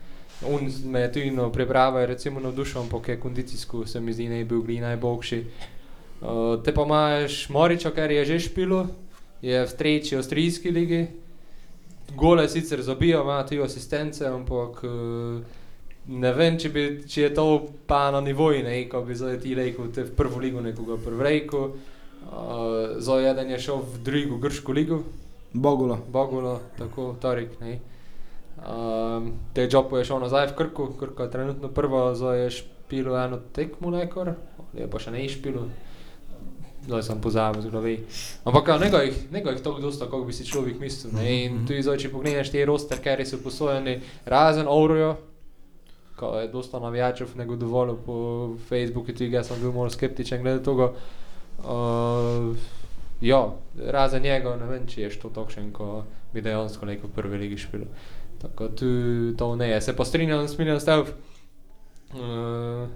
[0.51, 4.43] On me je tudi no, priprava, recimo navdušen, ampak je kondicijsko, se mi zdi, ne
[4.43, 5.41] je bil gli najboljši.
[6.19, 8.89] Uh, te pa imaš Moriča, ker je že špilo,
[9.43, 11.03] je v tretji avstrijski ligi.
[12.17, 15.41] Gole sicer zabijo, ima tudi asistence, ampak uh,
[16.09, 17.47] ne vem, če, bi, če je to
[17.87, 21.63] pa na nivoju, ne, ko bi zdaj ti rekel, te v prvo ligo nekoga prvrejko.
[22.29, 25.03] Uh, zdaj jeden je šel v drugo grško ligo,
[25.53, 25.99] Bogula.
[26.09, 27.79] Bogulo, tako Torik, ne.
[28.59, 33.15] Um, te Džopo je šel nazaj v Krku, Krka je trenutno prva, zdaj je špilo
[33.21, 34.33] eno tekmo nekor,
[34.75, 35.69] je pa še ne špilo.
[36.89, 37.95] Zdaj sem pozabil z glavi.
[38.49, 41.13] Ampak nekaj jih, nekaj jih tako dosta, kako bi si človek mislil.
[41.13, 41.25] Ne?
[41.45, 45.19] In tudi zdaj, če pogledaš te roster, ker so posojeni razen Ovrojo,
[46.17, 48.17] ko je dosta navijačev negodovolil po
[48.69, 50.89] Facebooku, tudi jaz sem bil malo skeptičen glede tega.
[51.59, 52.57] Uh,
[53.21, 53.43] ja,
[53.93, 57.85] razen njega, ne vem, če je to takšen, ko bi dejansko neko prvi ligi špil.
[58.39, 58.89] Tako tu
[59.37, 59.81] to ne je.
[59.81, 61.09] Se pa strinjam s Miljan Stav.
[62.15, 62.89] Uh,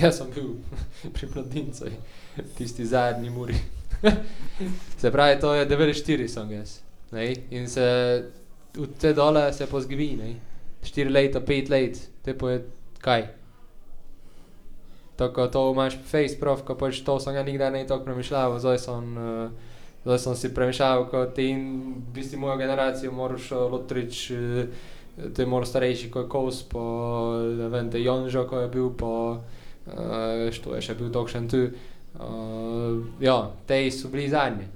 [0.00, 0.54] jaz sem bil
[1.16, 1.98] pri mladincih,
[2.58, 3.58] tisti zadnji muri.
[5.00, 6.80] se pravi, to je 94 sem jaz.
[7.12, 7.32] Ne?
[7.50, 7.86] In se
[8.74, 10.34] v te dole se pozgivi, ne?
[10.84, 12.64] 4 leta, 5 let, te pa je
[13.00, 13.28] kaj.
[15.16, 18.78] Tako to imaš face prof, ko pač to sem ja nikdar ne tako premišljal, zdaj
[18.82, 19.50] sem, uh,
[20.02, 21.62] zdaj sem si premišljal, ko ti in
[21.94, 26.82] v bistvu mojo generacijo moraš uh, lotrič, uh, te moraš starejši kot Kos, pa
[27.46, 31.68] ne vem, te Jonžo, ko je bil, pa uh, što je še bil dokšen tu.
[32.14, 34.68] Uh, ja, te so bili zadnji,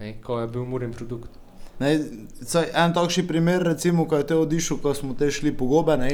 [0.00, 1.30] ne, ko je bil muren produkt.
[1.78, 1.90] Ne,
[2.40, 5.98] saj, en takšen primer, recimo, ko je te odišel, ko smo te šli po gobe,
[6.00, 6.12] ne,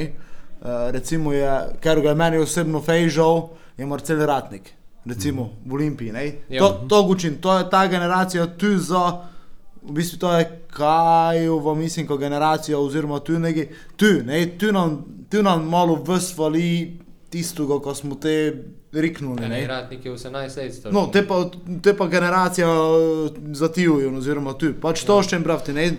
[0.59, 3.45] uh, recimo je, ker ga je meni osebno fejžal,
[3.77, 4.73] je Marcel Ratnik,
[5.05, 5.69] recimo mm.
[5.69, 6.11] v Olimpiji.
[6.11, 6.25] Ne.
[6.49, 6.59] Ja.
[6.59, 9.05] To, to gučim, to je ta generacija tu za,
[9.83, 14.99] v bistvu to je Kajovo, mislim, ko generacija, oziroma tu neki, tu, ne, tu nam,
[15.31, 16.99] tu nam malo vsvali
[17.33, 18.33] tistega, ko smo te
[18.93, 19.41] riknuli.
[19.41, 19.63] Ne, Ne.
[19.67, 20.91] ratnik je 18 let star.
[20.91, 21.41] No, te pa,
[21.79, 24.73] te pa generacija eh, za Tijo, oziroma tu.
[24.75, 25.23] Pač to Ja.
[25.23, 25.73] še en pravti.
[25.73, 25.89] Ne?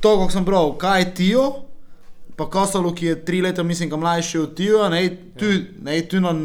[0.00, 1.44] To, kako sem bral, kaj je Tijo,
[2.34, 5.02] pa Kosalo, ki je tri leta, mislim, mlajši od Tijo, ne,
[5.34, 5.58] tu, Ja.
[5.82, 6.38] ne, tu, nam,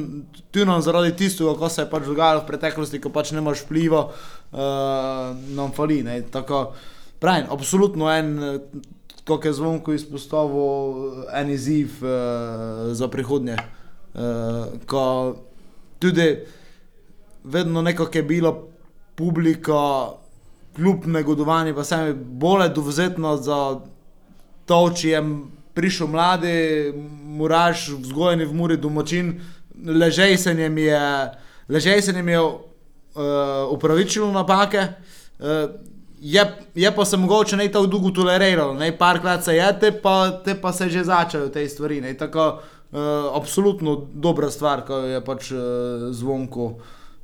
[0.52, 4.02] tu nam zaradi tistega, ko se je pač dogajalo v preteklosti, ko pač nemaš vpliva,
[4.52, 4.60] uh,
[5.50, 6.04] nam fali.
[6.04, 6.74] Ne, tako,
[7.18, 8.34] pravim, absolutno en,
[9.26, 13.58] eh, kot je zvonko izpostavil, en izziv uh, za prihodnje.
[14.14, 14.22] Uh,
[14.86, 15.36] ko
[16.00, 16.46] tudi
[17.44, 18.64] vedno nekako je bila
[19.16, 20.10] publika,
[20.76, 23.80] kljub negodovanju, pa se mi bolj dovzetno za
[24.66, 25.24] to, če je
[25.74, 29.42] prišel mladi, muraž, vzgojeni v Muri domačin,
[29.86, 31.02] ležejsenjem je,
[31.70, 32.56] ležejsenjem je uh,
[33.72, 34.88] upravičilo napake.
[35.40, 35.95] Uh,
[36.26, 36.42] Je,
[36.76, 40.56] je pa se mogoče ne tako dolgo toleriralo, ne parkrat se je, te pa, te
[40.62, 42.00] pa se že začajo te stvari.
[42.02, 42.48] Ne, tako,
[42.92, 43.00] uh,
[43.38, 45.60] absolutno dobra stvar, ko je pač uh,
[46.10, 46.72] zvonko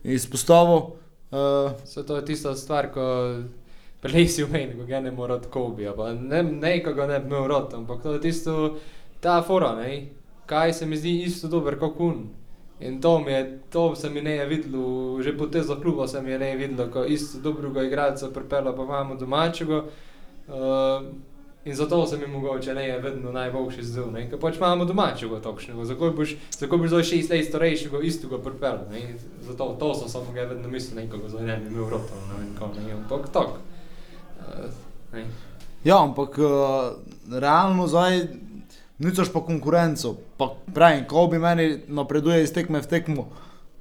[0.03, 0.93] izpostavil.
[1.31, 3.05] Uh, Se to je tista stvar, ko
[4.01, 5.89] prelesi v meni, ko ga ne mora od Kobe.
[6.21, 8.77] Ne, ne, ko ga ne bi imel rot, ampak to je tisto,
[9.19, 10.11] ta fora, ne,
[10.45, 12.21] kaj se mi zdi isto dober kot kun.
[12.81, 16.31] In to, je, to se mi ne je videlo, že po tezo kluba se mi
[16.31, 19.83] je ne videlo, ko isto dobrega igralca pripela pa imamo domačega.
[20.47, 21.05] Uh,
[21.65, 25.39] in zato se mi mogoče ne je vedno najboljši zdel, ne, ker pač imamo domačega
[26.15, 30.41] boš, zakaj boš zdaj šest let starejšega istega pripela, ne, zato to so samo ga
[30.41, 33.47] vedno mislil, nekoga zdaj ne bi imel rota, ne vem, kako ne, ampak tak.
[34.39, 34.65] Uh,
[35.13, 35.25] ne.
[35.83, 36.49] Ja, ampak uh,
[37.39, 38.25] realno zdaj
[39.01, 40.15] ničeš pa konkurenco.
[40.37, 43.29] Pa pravim, ko bi meni napreduje iz tekme v tekmo.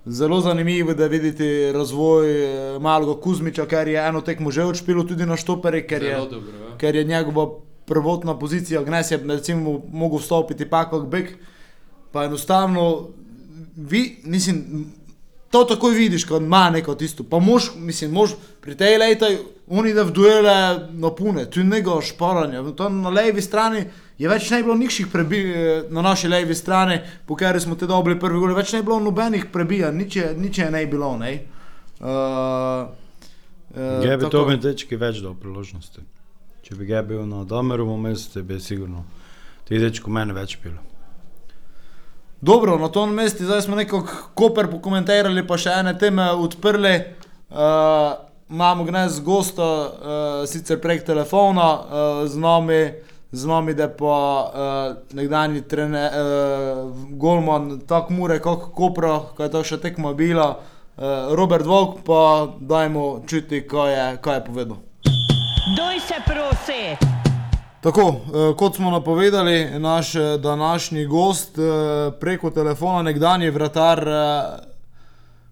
[0.07, 5.05] Zelo zanimivo je, da vidite razvoj eh, malega Kuzmiča, ker je eno tekmo že odšpilo
[5.05, 6.77] tudi na štopere, ker je, dobro, ja.
[6.81, 7.51] ker je njegova
[7.85, 11.35] prvotna pozicija, gnes je recimo mogel vstopiti pa kot bek,
[12.13, 13.09] pa enostavno
[13.77, 14.87] vi, mislim,
[15.51, 18.31] to takoj vidiš, ko ima neko tisto, pa mož, mislim, mož
[18.61, 19.37] pri tej lejtaj,
[19.69, 20.55] oni da v duele
[20.91, 23.85] napune, tu je njegov šporanje, to na levi strani
[24.21, 25.47] je več ne bilo nikših prebij
[25.91, 29.47] na naši levi strani, po kateri smo te dobili prvi gol, več ne bilo nobenih
[29.53, 31.33] prebijanj, nič je, nič je ne bilo, ne.
[32.01, 32.85] Uh,
[33.77, 36.05] uh, Je bi to med dečki več dal priložnosti.
[36.67, 39.07] Če bi ga bil na Damerovu mestu, bi sigurno
[39.69, 40.81] ti dečko mene več bilo.
[42.41, 46.97] Dobro, na tom mestu zdaj smo nekako koper pokomentirali, pa še ene teme odprli.
[47.51, 48.17] Uh,
[48.51, 52.81] imamo gnes gosta, uh, sicer prek telefona, uh, z nami,
[53.33, 59.51] z nami da pa uh, nekdanji trener, uh, Golman, tako mure, kot Kopra, kaj je
[59.51, 60.57] to še tekmo bila.
[60.97, 64.77] Uh, Robert Volk, pa dajmo čuti, kaj je, kaj je povedal.
[65.77, 67.11] Doj se prosi.
[67.81, 71.63] Tako, eh, kot smo napovedali, naš eh, današnji gost eh,
[72.21, 74.70] preko telefona, nekdanji vratar eh,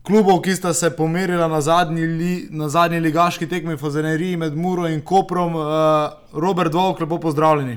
[0.08, 4.56] klubov, ki sta se pomerila na zadnji, li, na zadnji ligaški tekmi v Fazeneriji med
[4.56, 5.52] Muro in Koprom.
[5.56, 5.62] Eh,
[6.32, 7.76] Robert Volk, lepo pozdravljeni.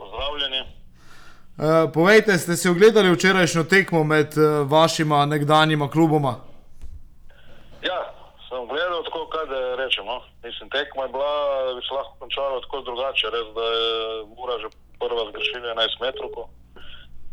[0.00, 0.60] Pozdravljeni.
[0.64, 6.34] Eh, povejte, ste si ogledali včerajšnjo tekmo med eh, vašima nekdanjima kluboma?
[7.84, 8.00] Ja,
[8.48, 10.20] sem gledal tako, kaj da rečemo.
[10.44, 11.32] Mislim, tekma je bila,
[11.76, 13.26] bi se lahko končala tako drugače.
[13.36, 13.88] Res, da je
[14.36, 14.68] Mura že
[15.00, 16.48] prva zgrešila 11 metrov.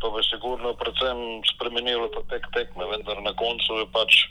[0.03, 1.17] To bi sigurno predvsem
[1.55, 4.27] spremenilo pa tek tekme, vendar na koncu je pač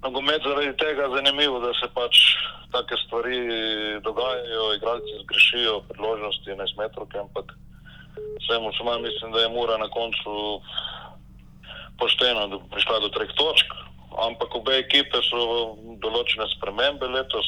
[0.00, 2.16] nogomet zaradi tega zanimivo, da se pač
[2.72, 3.36] take stvari
[4.00, 7.52] dogajajo, igralci zgrešijo priložnosti 11 metrov, ampak
[8.40, 10.62] vsemu šuma mislim, da je Mura na koncu
[12.00, 13.68] pošteno do- prišla do treh točk,
[14.24, 17.46] ampak obe ekipe so določene spremembe letos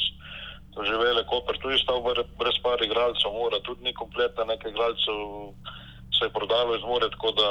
[0.77, 5.17] doživele, Koper tudi bre- brez par igralcev, Mura tudi ni kompletna, nekaj igralcev
[6.21, 7.49] se je prodalo iz Mure, tako da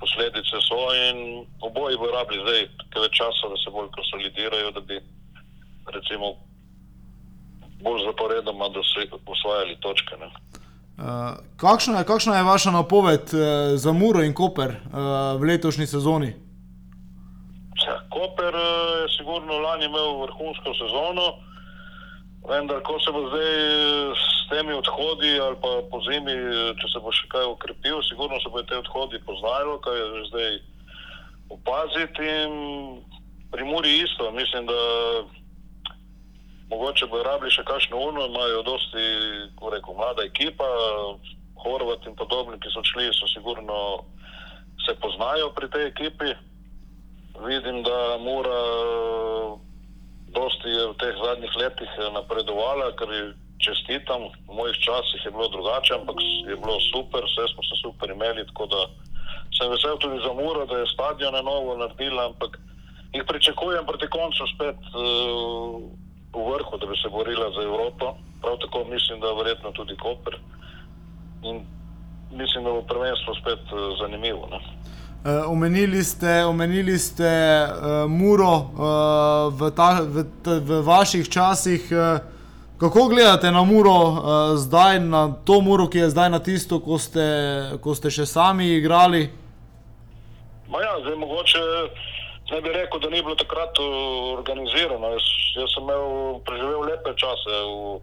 [0.00, 1.18] posledice so in
[1.60, 4.96] oboji bo rabili zdaj kaj več časa, da se bolj konsolidirajo, da bi
[5.96, 6.26] recimo
[7.84, 8.66] bolj zaporedoma
[9.26, 10.16] osvajali točke.
[10.22, 10.28] Ne.
[10.98, 13.40] Uh, kakšna, je, kakšna je vaša napoved uh,
[13.78, 16.32] za Muro in Koper uh, v letošnji sezoni?
[17.86, 21.26] Ja, Koper eh, je sigurno lani imel vrhunsko sezono,
[22.46, 26.86] vendar ko se bo zdaj eh, s temi odhodi ali pa po zimi, eh, če
[26.92, 30.52] se bo še kaj ukrepil, sigurno se bo te odhodi poznalo, kaj je že zdaj
[31.50, 32.22] opaziti.
[32.22, 32.52] In
[33.50, 34.80] pri Muri isto, mislim, da
[36.68, 39.04] mogoče bo rabili še kakšno uno, imajo dosti,
[39.56, 40.68] kako rekel, mlada ekipa,
[41.58, 44.06] Horvat in podobni, ki so šli, so sigurno
[44.86, 46.36] se poznajo pri tej ekipi
[47.46, 48.60] vidim, da mora
[50.34, 53.24] dosti je v teh zadnjih letih eh, napredovala, ker ji
[53.58, 54.30] čestitam.
[54.48, 58.46] V mojih časih je bilo drugače, ampak je bilo super, vse smo se super imeli,
[59.58, 62.58] sem vesel tudi za Muro, da je stadion na novo naredila, ampak
[63.12, 65.82] jih pričakujem proti koncu spet uh,
[66.32, 68.14] v vrhu, da bi se borila za Evropo.
[68.42, 70.38] Prav tako mislim, da verjetno tudi Koper.
[71.42, 71.66] In
[72.30, 74.46] mislim, da bo prvenstvo spet uh, zanimivo.
[74.50, 74.60] Ne?
[75.18, 81.90] Uh, omenili ste, omenili ste uh, Muro uh, v, ta, v, t, v vaših časih.
[81.90, 82.22] Uh,
[82.78, 84.20] kako gledate na Muro uh,
[84.54, 87.26] zdaj, na to Muro, ki je zdaj na tisto, ko ste,
[87.82, 89.26] ko ste še sami igrali?
[90.70, 91.66] Ja, zdaj mogoče
[92.54, 93.74] ne bi rekel, da ni bilo takrat
[94.38, 95.18] organizirano.
[95.18, 95.26] Jaz,
[95.58, 97.98] jaz sem imel, preživel lepe čase v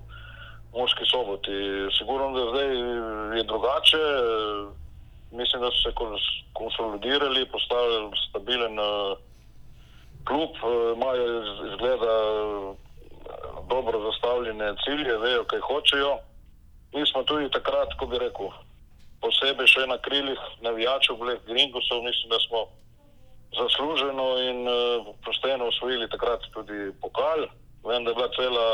[0.76, 1.56] Moški soboti.
[1.96, 2.70] Sigurno, da zdaj
[3.40, 4.04] je drugače.
[5.36, 9.18] Mislim, da so se kons- konsolidirali, postavili stabilen uh,
[10.28, 12.76] klub, uh, imajo iz- izgleda uh,
[13.70, 16.14] dobro zastavljene cilje, vejo, kaj hočejo.
[16.94, 18.50] Mi smo tudi takrat, ko bi rekel,
[19.22, 22.60] posebej še na krilih navijačev, Black Gringosov, mislim, da smo
[23.60, 24.76] zasluženo in uh,
[25.26, 27.48] pošteno osvojili takrat tudi pokal.
[27.84, 28.68] Vem, da je bila cela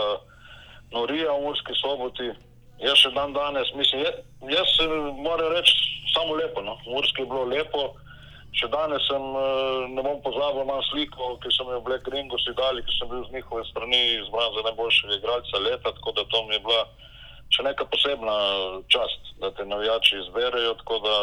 [0.91, 2.29] norija v Murski soboti.
[2.81, 4.11] Jaz še dan danes, mislim, je,
[4.55, 4.85] jaz se
[5.21, 5.73] moram reči,
[6.13, 6.61] samo lepo.
[6.61, 6.77] No.
[6.85, 7.95] V Murski je bilo lepo.
[8.51, 12.35] Še danes sem, eh, ne bom pozabil, imam sliko, ki so mi v Black Ringu
[12.43, 16.27] si dali, ki sem bil z njihove strani izbran za najboljšega igralca leta, tako da
[16.27, 16.81] to mi je bila
[17.51, 18.35] še neka posebna
[18.91, 20.75] čast, da te navijači izberejo.
[20.83, 21.15] Tako da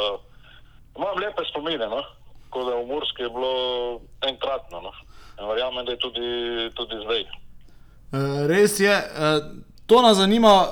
[0.96, 2.00] imam lepe spomine, no.
[2.48, 3.54] tako da v Murski je bilo
[4.24, 4.80] enkratno.
[4.88, 4.92] No.
[5.36, 6.30] In verjamem, da je tudi,
[6.74, 7.22] tudi zdaj.
[7.28, 9.40] Eh, Res je, eh,
[9.86, 10.64] to nas zanima.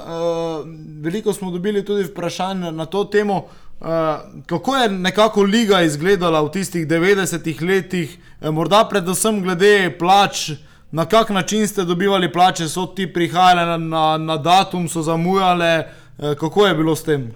[1.04, 3.44] Veliko smo dobili tudi vprašanj na to temo.
[3.80, 10.50] Eh, Kako je nekako liga izgledala v tistih 90-ih letih, eh, morda predvsem glede plač,
[10.92, 15.72] na kak način ste dobivali plače, so ti prihajale na, na, datum, so zamujale,
[16.18, 17.34] eh, kako je bilo s tem?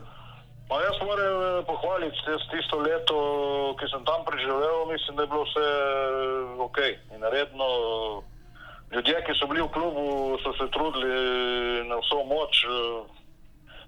[0.68, 3.16] Pa jaz moram pohvaliti jaz tisto leto,
[3.78, 5.66] ki sem tam preživel, mislim, da je bilo vse
[6.58, 6.78] ok
[7.14, 7.66] in redno.
[8.92, 11.14] Ljudje, ki so bili v klubu, so se trudili
[11.88, 12.64] na vso moč.
[12.64, 13.19] eh,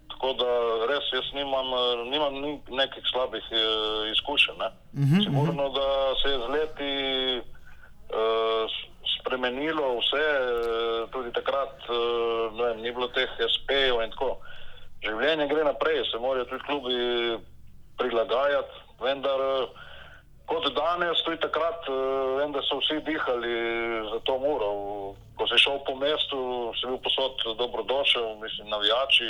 [0.08, 0.50] Tako da
[0.86, 3.58] res jaz nimam, eh, nimam ni- nekih slabih eh,
[4.12, 4.58] izkušenj.
[4.58, 4.68] Ne?
[5.24, 5.86] Sigurno, da
[6.22, 6.92] se je z leti
[8.10, 8.64] eh,
[9.14, 10.42] spremenilo vse, eh,
[11.10, 11.94] tudi takrat eh,
[12.54, 14.36] vem, ni bilo teh SP-jev in tako.
[15.02, 16.96] Življenje gre naprej, se morajo tudi klubi
[17.98, 19.66] prilagajati, vendar eh,
[20.46, 21.94] kot danes, tudi takrat, eh,
[22.38, 23.54] vem, da so vsi dihali
[24.12, 24.70] za to muro.
[25.36, 26.38] Ko si šel po mestu,
[26.76, 29.28] si bil posod dobrodošel, mislim, navijači,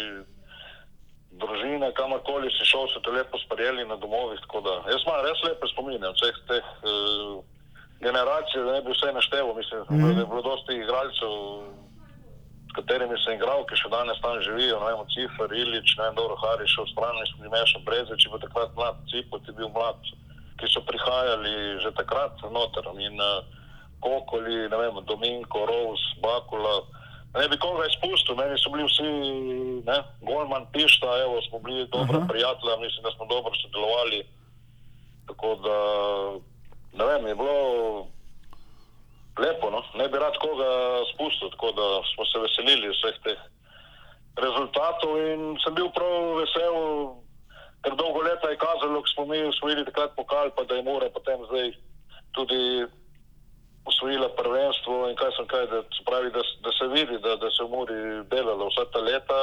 [1.41, 4.41] družine, kamorkoli si šel, so te lepo sprejeli na domovih.
[4.65, 7.45] da Jaz imam res lepe spomine od vseh teh uh,
[8.01, 9.55] generacij, da ne bi vse našteval.
[9.55, 10.15] Mislim, mm -hmm.
[10.15, 11.33] da je bilo dosti igralcev,
[12.69, 14.81] s katerimi sem igral, ki še danes tam živijo.
[14.81, 18.71] Ne vem, Cifer, Ilič, ne vem, Doro Hariš, v strani smo Meša Brezič, pa takrat
[18.77, 20.01] mlad Cipot je bil mlad,
[20.59, 22.85] ki so prihajali že takrat noter.
[22.99, 23.45] In uh,
[24.01, 27.02] Kokoli, ne vem, Dominko, Rose, Bakula.
[27.35, 29.09] Ne bi koga izpustil, meni so bili vsi,
[29.89, 32.29] ne, Golman, Pišta, evo, smo bili dobra uh -huh.
[32.29, 34.27] prijatelja, mislim, da smo dobro sodelovali.
[35.27, 35.77] Tako da,
[36.99, 37.59] ne vem, je bilo
[39.39, 39.81] lepo, no?
[39.95, 40.71] ne bi rad koga
[41.15, 43.41] spustil, tako da smo se veselili vseh teh
[44.37, 46.77] rezultatov in sem bil prav vesel,
[47.85, 51.11] ker dolgo leta je kazalo, ko smo mi usvojili takrat pokal, pa da je mora
[51.13, 51.73] potem zdaj
[52.33, 52.87] tudi
[53.85, 57.49] osvojila prvenstvo in kaj sem kaj, da, se pravi, da, da se vidi, da, da
[57.51, 57.99] se v Muri
[58.31, 59.41] delalo vsa ta leta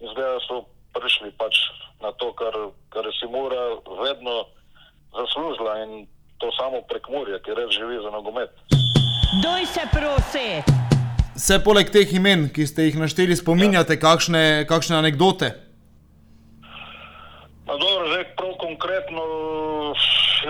[0.00, 0.64] zdaj da so
[0.96, 1.54] prišli pač
[2.02, 2.52] na to, kar,
[2.92, 4.44] kar je si Mura vedno
[5.16, 6.06] zaslužila in
[6.38, 8.50] to samo prek Murja, ki res živi za nogomet.
[9.44, 10.48] Doj se prosi.
[11.36, 15.52] Se poleg teh imen, ki ste jih našteli, spominjate kakšne, kakšne anekdote?
[17.66, 19.24] No, dobro, zdaj prav konkretno,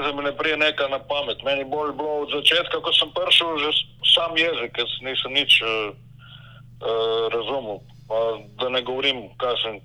[0.02, 1.42] da mi ne prije nekaj na pamet.
[1.42, 3.70] Meni bolj bilo od začetka, ko sem prišel, že
[4.14, 5.68] sam jezik, ker nisem nič uh,
[6.82, 7.80] uh, razumel.
[8.08, 8.18] Pa,
[8.62, 9.76] da ne govorim, kaj sem.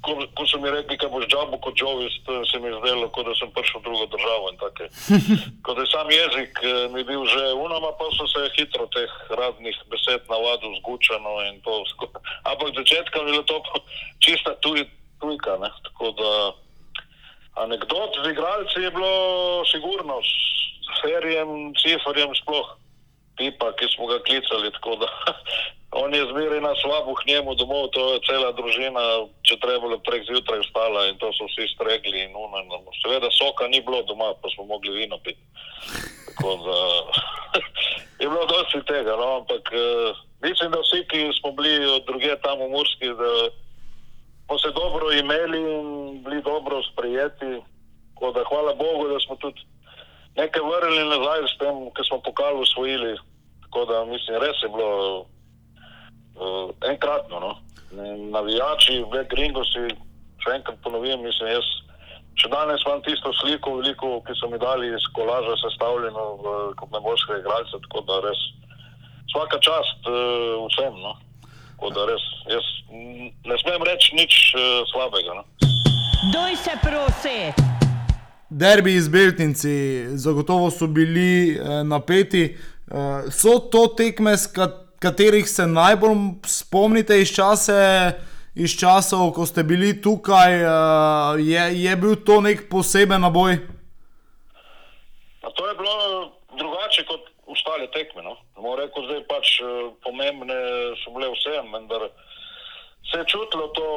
[0.00, 3.08] Ko, ko so mi rekli, da boš džabu kot Jovis, to se mi je zdelo,
[3.12, 4.48] kot da sem prišel v drugo državo.
[4.48, 4.86] in take.
[5.64, 9.12] Ko da je sam jezik eh, mi bil že unama, pa so se hitro teh
[9.36, 11.84] raznih besed navadil, zgučano in to.
[12.50, 13.60] Ampak začetka je bilo to
[14.24, 14.88] čista tuj,
[15.20, 15.60] tujka.
[15.60, 15.68] Ne?
[15.84, 16.30] Tako da
[17.54, 19.14] anekdot z igralci je bilo
[19.64, 22.76] sigurno, s Ferjem, Ciferjem sploh.
[23.38, 25.08] Pipa, ki smo ga klicali, tako da
[26.02, 29.00] on je zmeraj na slabo k njemu domov, to je cela družina,
[29.42, 32.60] če trebalo prek zjutraj vstala in to so vsi stregli in uno.
[33.00, 35.40] Seveda soka ni bilo doma, pa smo mogli vino piti.
[36.28, 36.78] Tako da
[38.20, 40.12] je bilo dosti tega, no, ampak eh,
[40.44, 43.32] mislim, da vsi, ki smo bili od druge tam v Murski, da
[44.50, 47.62] smo se dobro imeli in bili dobro sprejeti.
[48.14, 49.60] Tako da hvala Bogu, da smo tudi
[50.36, 53.18] nekaj vrnili nazaj s tem, ker smo pokal usvojili.
[53.62, 57.36] Tako da mislim, res je bilo uh, enkratno.
[57.40, 57.52] No.
[58.36, 59.86] Navijači, Black Gringosi,
[60.42, 61.68] še enkrat ponovim, mislim, jaz
[62.40, 66.90] še danes imam tisto sliko, veliko, ki so mi dali iz kolaža sestavljeno v, kot
[66.90, 68.40] najboljšega igralca, tako da res
[69.30, 70.94] vsaka čast uh, vsem.
[71.06, 71.14] No.
[71.80, 72.66] Tako da res, jaz
[73.48, 75.32] ne smem reči nič uh, slabega.
[75.32, 75.44] No.
[76.28, 77.38] Doj se prosi.
[78.50, 82.42] Derbi iz Beltinci, zagotovo so bili eh, napeti.
[82.44, 88.12] Eh, so to tekme, s kat katerih se najbolj spomnite iz, čase,
[88.54, 90.60] iz časov, ko ste bili tukaj?
[90.60, 93.56] Eh, je, je bil to nek poseben naboj?
[95.40, 95.96] A to je bilo
[96.58, 98.28] drugače kot ostale tekme.
[98.28, 98.36] No?
[98.60, 99.68] Moram reči, zdaj pač eh,
[100.04, 100.58] pomembne
[101.02, 102.08] so bile vse, vendar
[103.10, 103.88] se je čutilo to,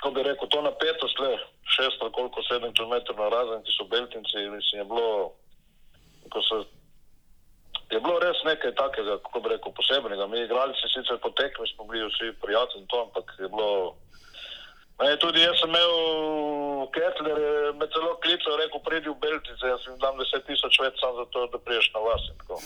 [0.00, 1.36] kako bi rekel, to napetost, le
[1.76, 5.32] šest ali koliko sedem km na razen, ki so Beltinci, mislim, je bilo,
[6.32, 6.56] ko se
[7.90, 10.26] je bilo res nekaj takega, kako bi rekel, posebnega.
[10.26, 13.96] Mi igralci sicer po tekmi smo bili vsi prijatelji, to, ampak je bilo
[14.98, 17.38] Ne, tudi jaz sem imel Ketler,
[17.78, 21.46] me celo klical, rekel, pridi v Beltice, jaz jim dam 10 tisoč več samo zato,
[21.52, 22.24] da priješ na vas.
[22.40, 22.58] tako.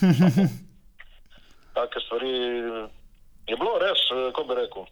[1.77, 2.33] Take stvari
[3.47, 4.85] je bilo res, eh, kako bi rekel.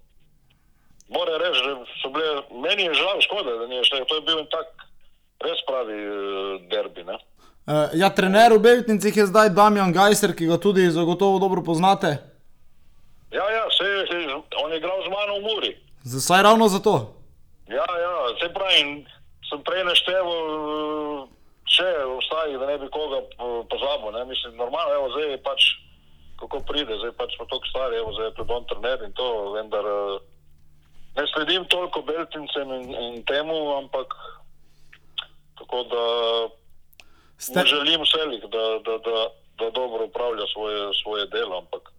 [1.12, 2.30] Moram reči, da so bile,
[2.62, 4.04] meni je žal škoda, da ni šlo.
[4.06, 4.86] To je bil en tak
[5.44, 7.06] res pravi eh, derbi.
[7.10, 7.18] Ne?
[7.62, 12.18] Uh, ja, trener v Beltincih je zdaj Damjan Gajser, ki ga tudi zagotovo dobro poznate.
[13.32, 13.88] Ja, ja, se,
[14.64, 15.72] on je igral z mano v Muri.
[16.04, 17.21] Zdaj ravno zato.
[18.40, 19.06] Se pravi,
[19.50, 21.20] sem prej našteval eh,
[21.72, 24.12] še ostalih, da ne bi koga eh, pozabil.
[24.16, 24.26] Ne?
[24.32, 25.62] Mislim, normalno, evo, zdaj je pač,
[26.40, 29.28] kako pride, zdaj pač smo tako stari, evo, zdaj je tudi on trener in to,
[29.56, 30.18] vendar eh,
[31.20, 34.16] ne sledim toliko beltincem in, in temu, ampak
[35.60, 36.06] tako da
[37.42, 37.66] Ste- Ste...
[37.66, 39.18] želim vselih, da, da, da,
[39.60, 41.90] da dobro upravlja svoje, svoje delo, ampak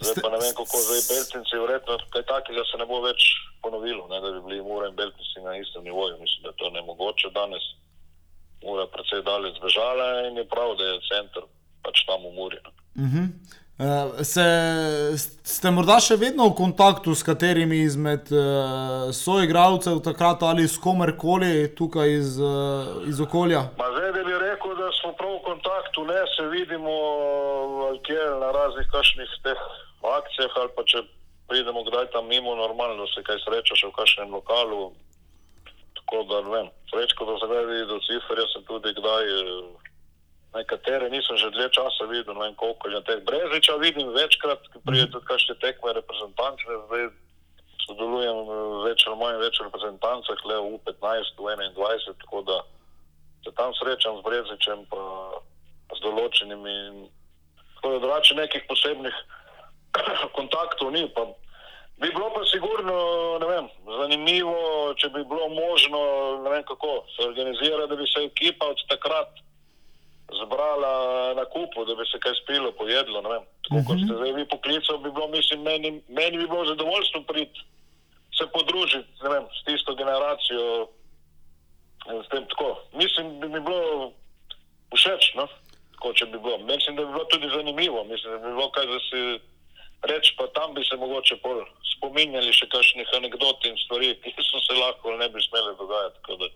[0.00, 3.22] zdaj Ste- pa ne vem, kako zdaj beltinci, verjetno kaj takega se ne bo več
[3.62, 6.18] ponovilo, ne, da bi bili Mura in beltinci na istem nivoju.
[6.20, 7.64] Mislim, da je to nemogoče danes.
[8.64, 11.42] Mura je precej daleč zbežala in je prav, da je center
[11.84, 12.58] pač tam v Muri.
[12.94, 13.24] ne.
[13.80, 14.44] Uh, se,
[15.40, 21.72] ste morda še vedno v kontaktu s katerimi izmed uh, soigralcev takrat ali s komerkoli
[21.72, 23.62] tukaj iz, uh, iz okolja?
[23.80, 26.92] Ma zdaj, da bi rekel, da smo prav v kontaktu, ne se vidimo
[27.88, 29.62] ali kje na raznih kakšnih teh
[30.18, 31.02] akcijah ali pa če
[31.50, 34.92] pridemo kdaj tam mimo, normalno se kaj srečaš v kakšnem lokalu.
[35.98, 39.90] Tako da ne vem, srečko, da se vidi do cifer, jaz sem tudi kdaj eh,
[40.54, 44.82] nekatere nisem že dlje časa videl, ne vem koliko je teh Breziča vidim večkrat, ki
[44.86, 47.10] pride tudi kakšne tekme reprezentantne, zdaj
[47.86, 52.58] sodelujem eh, več ali manj več v reprezentancah, le v 15, v 21, tako da
[53.44, 55.02] se tam srečam z Brezičem, pa
[55.96, 57.08] z določenimi.
[57.78, 59.16] Tako da drugače nekih posebnih
[60.36, 61.08] kontaktov ni.
[61.14, 61.26] Pa
[62.00, 62.96] bi bilo pa sigurno,
[63.38, 63.68] vem,
[63.98, 66.00] zanimivo, če bi bilo možno,
[66.44, 69.42] ne vem kako se organizira, da bi se ekipa od takrat
[70.30, 73.22] zbrala na kupu, da bi se kaj spilo, pojedlo.
[73.22, 73.44] ne vem.
[73.66, 77.60] Tako kot ste zdaj vi poklical, bi bilo, mislim, meni, meni bi bilo zadovoljstvo priti
[78.40, 80.88] se podružiti, vem, s tisto generacijo.
[82.30, 82.80] Tem tako.
[82.92, 84.12] Mislim, da bi mi bilo
[84.96, 85.46] všeč, no?
[85.94, 86.58] tako če bi bilo.
[86.58, 89.20] Mislim, da bi bilo tudi zanimivo, mislim, da bi bilo kaj, da si
[90.02, 91.60] reči, pa tam bi se mogoče pol
[91.96, 96.20] spominjali še kakšnih anegdot in stvari, ki so se lahko ne bi smele dogajati.
[96.20, 96.48] Tako da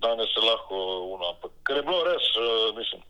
[0.00, 0.76] danes se lahko
[1.14, 3.02] uno, ampak ker je bilo res, uh, mislim,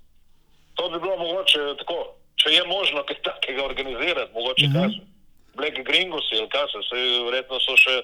[0.74, 1.99] to bi bilo mogoče tako,
[2.43, 4.91] če je možno kaj takega organizirati, mogoče mm -hmm.
[4.91, 5.07] kaj.
[5.55, 8.03] Black Gringosi ali kaj se, saj verjetno so še,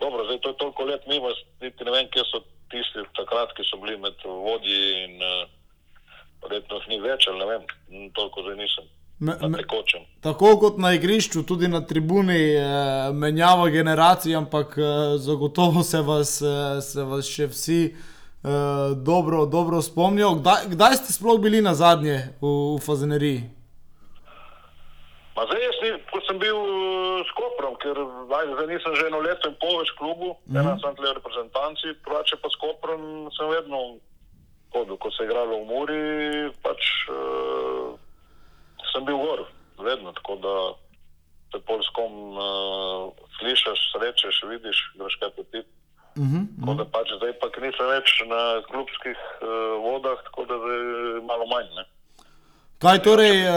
[0.00, 1.28] dobro, zdaj to je toliko let mimo,
[1.60, 5.48] niti ne vem, kje so tisti takrat, ki so bili med vodji in uh,
[6.42, 7.66] verjetno jih ni več, ali ne vem,
[8.14, 8.88] toliko zdaj nisem
[9.20, 9.58] Me, me,
[10.22, 12.62] tako kot na igrišču, tudi na tribuni eh,
[13.12, 18.48] menjava generacij, ampak eh, zagotovo se vas, eh, se vas še vsi eh,
[18.94, 20.36] dobro, dobro spomnijo.
[20.38, 23.42] Kdaj, kdaj ste sploh bili na zadnje v, v Fazeneriji?
[25.34, 25.78] Ma zdaj, jaz
[26.10, 29.78] ko sem bil eh, s Koprom, ker ajde, zdaj nisem že eno leto in pol
[29.82, 30.60] več klubu, mm -hmm.
[30.60, 33.02] ena sem tle v reprezentanci, drugače pa s Koprom
[33.36, 33.98] sem vedno
[34.74, 36.02] hodil, ko se je igralo v Muri,
[36.62, 37.87] pač uh,
[38.92, 39.44] sem bil gor,
[39.78, 40.54] vedno, tako da
[41.52, 45.62] se pol s kom uh, slišiš, srečeš, vidiš, greš kaj poti.
[46.18, 46.42] Uh -huh.
[46.60, 49.48] Tako da pač zdaj pa nisem več na klubskih uh,
[49.84, 50.80] vodah, tako da zdaj
[51.30, 51.70] malo manj.
[51.76, 51.84] Ne.
[52.78, 53.50] Kaj torej eh,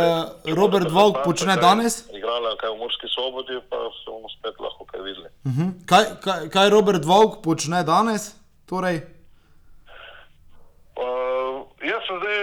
[0.56, 2.10] Robert Vauk počne danes?
[2.10, 5.30] Igrala kaj v Murski sobodi, pa se bomo spet lahko kaj videli.
[5.46, 5.70] Uh -huh.
[5.86, 8.36] kaj, kaj, kaj Robert Vauk počne danes?
[8.66, 9.02] Torej,
[11.02, 12.42] Uh, jaz sem zdaj,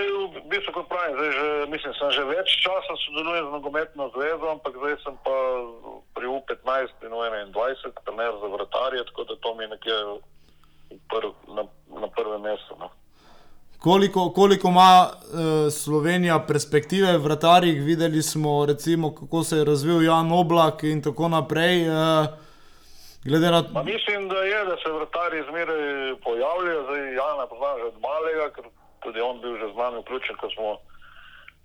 [0.49, 4.47] v bistvu, kot pravim, zdaj že, mislim, sem že več časa sodelujem z nogometno zvezo,
[4.57, 5.37] ampak zdaj sem pa
[6.17, 9.97] pri U15 in U21, trener za vratarje, tako da to mi je nekje
[11.13, 11.69] prv, na,
[12.01, 12.73] na prvem mestu.
[12.81, 12.89] No.
[13.77, 17.85] koliko, koliko ima eh, Slovenija perspektive v vratarjih?
[17.85, 21.85] Videli smo, recimo, kako se je razvil Jan Oblak in tako naprej.
[21.85, 22.27] Eh,
[23.25, 27.85] glede na Pa mislim, da je, da se vrtari zmeraj pojavljajo, zdaj Jana poznam že
[27.93, 28.65] od malega, ker
[29.03, 30.79] tudi on bil že z nami vključen, ko smo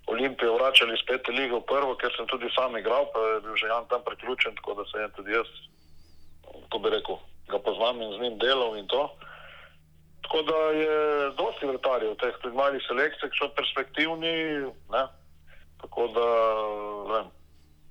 [0.06, 3.56] Olimpijo vračali iz pete lige v prvo, ker sem tudi sam igral, pa je bil
[3.56, 5.48] že Jan tam priključen, tako da sem tudi jaz,
[6.68, 7.16] ko bi rekel,
[7.48, 9.08] ga poznam in z njim delal in to.
[10.24, 10.98] Tako da je
[11.40, 14.34] dosti vrtarjev, teh tudi malih selekcij, ki so perspektivni,
[14.92, 15.04] ne?
[15.80, 16.28] tako da,
[17.12, 17.22] ne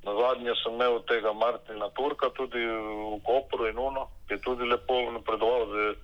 [0.03, 4.67] Na zadnje sem imel tega Martina Turka tudi v Kopru in Uno, ki je tudi
[4.67, 5.71] lepo napredoval.
[5.71, 5.95] Zdaj.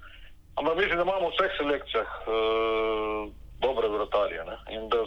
[0.59, 3.31] Ampak mislim, da imamo v vseh selekcijah uh,
[3.65, 4.57] dobre vratarje ne?
[4.75, 4.99] in da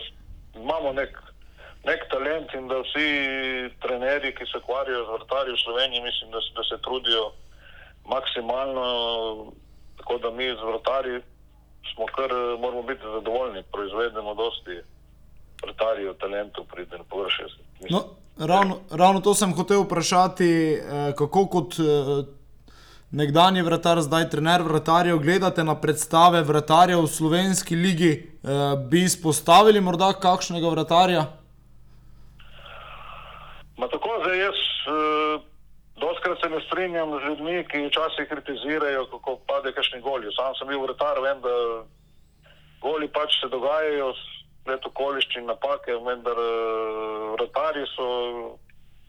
[0.55, 1.13] imamo nek,
[1.85, 3.09] nek talent in da vsi
[3.85, 7.25] trenerji, ki se ukvarjajo z vrtarji v Sloveniji, mislim, da, da se trudijo
[8.15, 8.87] maksimalno,
[9.99, 11.21] tako da mi z vrtari
[11.95, 12.31] smo kar,
[12.61, 14.77] moramo biti zadovoljni, proizvedemo dosti
[15.63, 17.45] vrtarjev, talentov, pride na površje.
[17.91, 18.05] No,
[18.39, 22.25] ravno, ravno to sem hotel vprašati, eh, kako kot eh,
[23.13, 29.81] nekdanji vratar, zdaj trener vratarjev, gledate na predstave vratarjev v slovenski ligi, eh, bi izpostavili
[29.81, 31.25] morda kakšnega vratarja?
[33.77, 35.43] Ma tako zdaj jaz, uh,
[36.01, 40.31] doskrat se ne strinjam z ljudmi, ki včasih kritizirajo, kako pade kakšni goli.
[40.37, 41.55] Sam sem bil vratar, vem, da
[42.81, 44.13] goli pač se dogajajo,
[44.63, 48.07] splet okoliščin, napake, vendar uh, vratarji so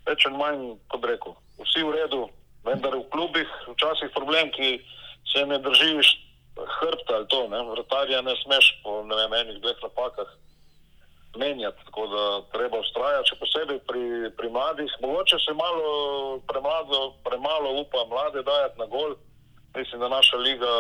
[0.08, 2.24] več ali manj, kot rekel, vsi v redu,
[2.66, 2.98] vendar
[3.94, 4.82] včasih problem, ki
[5.34, 6.08] se ne držiš
[6.56, 10.28] hrbta ali to, ne, vratarja ne smeš po ne vem, enih dveh napakah
[11.38, 12.24] menjati, tako da
[12.54, 14.04] treba ustrajati, še posebej pri,
[14.38, 14.92] pri mladih.
[15.02, 19.16] Mogoče se malo premalo, premalo upa mlade dajati na gol.
[19.76, 20.74] Mislim, da naša liga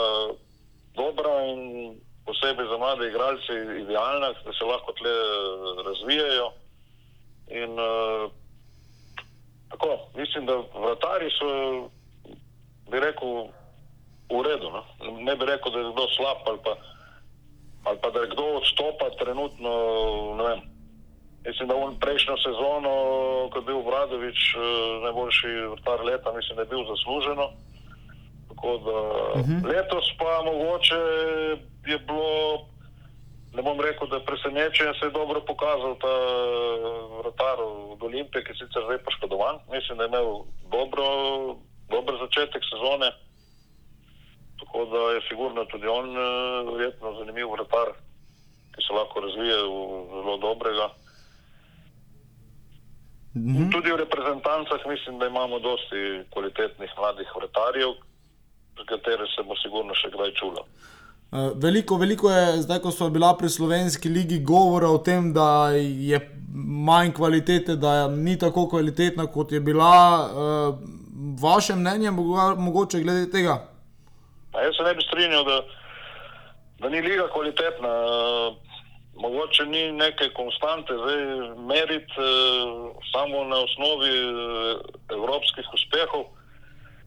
[0.93, 5.16] dobra in posebej za mlade igralce idealna, da se lahko tle
[5.89, 6.51] razvijajo.
[7.49, 8.30] In uh,
[9.74, 11.49] tako, mislim, da vratari so,
[12.91, 13.47] bi rekel,
[14.29, 14.67] v redu.
[14.71, 14.81] No?
[15.19, 16.73] Ne bi rekel, da je kdo slab ali pa
[17.84, 19.71] ali pa da je kdo odstopa trenutno.
[21.47, 22.91] Mislim, da on prejšnjo sezono,
[23.51, 24.59] ko je bil Vradovič eh,
[25.03, 27.45] najboljši vrtar leta, mislim, da je bil zasluženo.
[28.49, 28.97] Tako da
[29.39, 29.59] uh-huh.
[29.71, 31.01] letos pa mogoče
[31.91, 32.31] je bilo,
[33.53, 36.15] ne bom rekel, da je presenečen, se je dobro pokazal ta
[37.19, 37.57] vrtar
[37.93, 39.55] od Olimpije, ki je sicer zdaj poškodovan.
[39.71, 40.29] Mislim, da je imel
[40.71, 41.03] dobro,
[41.89, 43.09] dober začetek sezone.
[44.59, 47.93] Tako da je sigurno tudi on eh, verjetno zanimiv vrtar,
[48.73, 49.77] ki se lahko razvije v
[50.13, 50.88] zelo dobrega.
[53.36, 53.55] Mhm.
[53.61, 57.91] In tudi v reprezentancah mislim, da imamo dosti kvalitetnih mladih vrtarjev,
[58.77, 60.65] za katere se bo sigurno še kdaj čulo.
[61.34, 65.69] Eh, Veliko, veliko je, zdaj ko smo bila pri slovenski ligi, govora o tem, da
[65.73, 66.19] je
[66.86, 70.29] manj kvalitete, da ni tako kvalitetna, kot je bila.
[70.29, 71.03] Eh,
[71.39, 73.55] Vaše mnenje, mogo- mogoče glede tega?
[74.53, 75.57] A jaz se ne bi strinjal, da,
[76.80, 77.89] da ni liga kvalitetna.
[77.89, 78.74] Eh,
[79.16, 81.22] Mogoče ni neke konstante, zdaj
[81.64, 82.26] meriti eh,
[83.11, 84.78] samo na osnovi eh,
[85.09, 86.24] evropskih uspehov,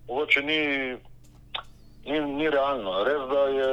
[0.09, 0.61] mogoče ni,
[2.05, 3.05] ni, ni realno.
[3.05, 3.71] Res, da je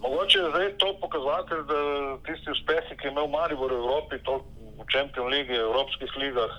[0.00, 1.80] mogoče je zdaj to pokazatelj, da
[2.26, 4.40] tisti uspehi, ki je imel Maribor v Evropi, to
[4.78, 6.52] v Champions League, evropskih ligah,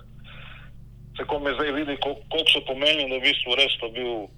[1.20, 4.32] se kome zdaj vidi, kol- koliko so pomenili, da v bistvu res to bil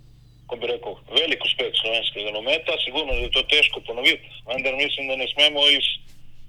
[0.51, 5.15] ko bi rekel, velik uspeh slovenskega nometa, sigurno je to težko ponoviti, vendar mislim, da
[5.15, 5.85] ne smemo iz,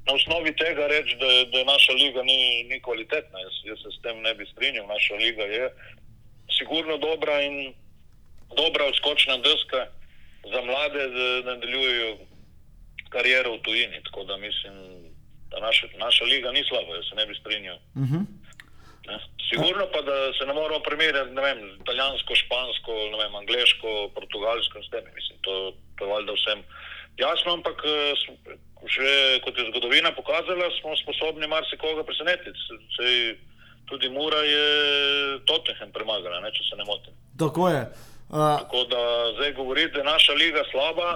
[0.06, 3.38] na osnovi tega reči, da, da naša liga ni, ni kvalitetna.
[3.38, 4.86] Jaz, jaz se s tem ne bi strinjal.
[4.90, 5.70] Naša liga je
[6.58, 7.74] sigurno dobra in
[8.56, 9.86] dobra odskočna deska
[10.50, 12.16] za mlade, da nadaljujejo
[13.14, 14.02] kariero v tujini.
[14.10, 14.74] Tako da mislim,
[15.50, 17.78] da naša, naša liga ni slaba, jaz se ne bi strinjal.
[17.94, 18.26] Uh-huh.
[19.06, 19.16] Ne?
[19.48, 24.78] Sigurno pa, da se ne moramo primerjati, ne vem, z italijansko, špansko, vem, angliško, portugalsko
[24.78, 25.04] in s tem.
[25.14, 25.54] Mislim, to,
[25.98, 26.62] to je valjda vsem
[27.18, 28.14] jasno, ampak eh,
[28.86, 32.58] že kot je zgodovina pokazala, smo sposobni marsikoga presenetiti.
[32.58, 33.14] Se- Sej,
[33.86, 34.66] tudi Mura je
[35.44, 37.12] Tottenham premagala, ne, če se ne motim.
[37.38, 37.82] Tako je.
[38.30, 39.02] Uh, Tako da
[39.36, 41.08] zdaj govoriti, da je naša liga slaba,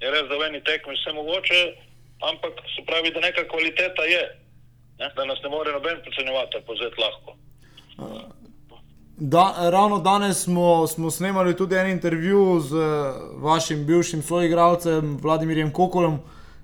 [0.00, 1.60] je res, da v eni tekmi vse mogoče,
[2.22, 4.22] ampak se pravi, da neka kvaliteta je.
[4.98, 5.10] Ne?
[5.16, 7.36] Da nas ne more noben podcenjevati, ali povzeti lahko.
[9.16, 15.72] Da, ravno danes smo, smo snemali tudi en intervju z eh, vašim bivšim soigralcem Vladimirjem
[15.72, 16.18] Kokolom,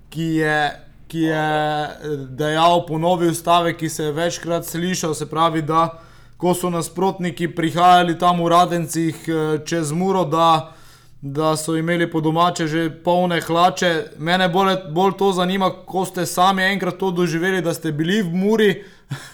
[0.09, 0.71] ki je,
[1.07, 6.01] ki je eh, dejal ponovil stavek, ki se je večkrat slišal, se pravi, da
[6.37, 10.73] ko so nasprotniki prihajali tam v Radencih eh, čez Muro, da,
[11.21, 14.03] da so imeli po domače že polne hlače.
[14.17, 18.33] Mene bolj, bolj to zanima, ko ste sami enkrat to doživeli, da ste bili v
[18.33, 18.71] Muri.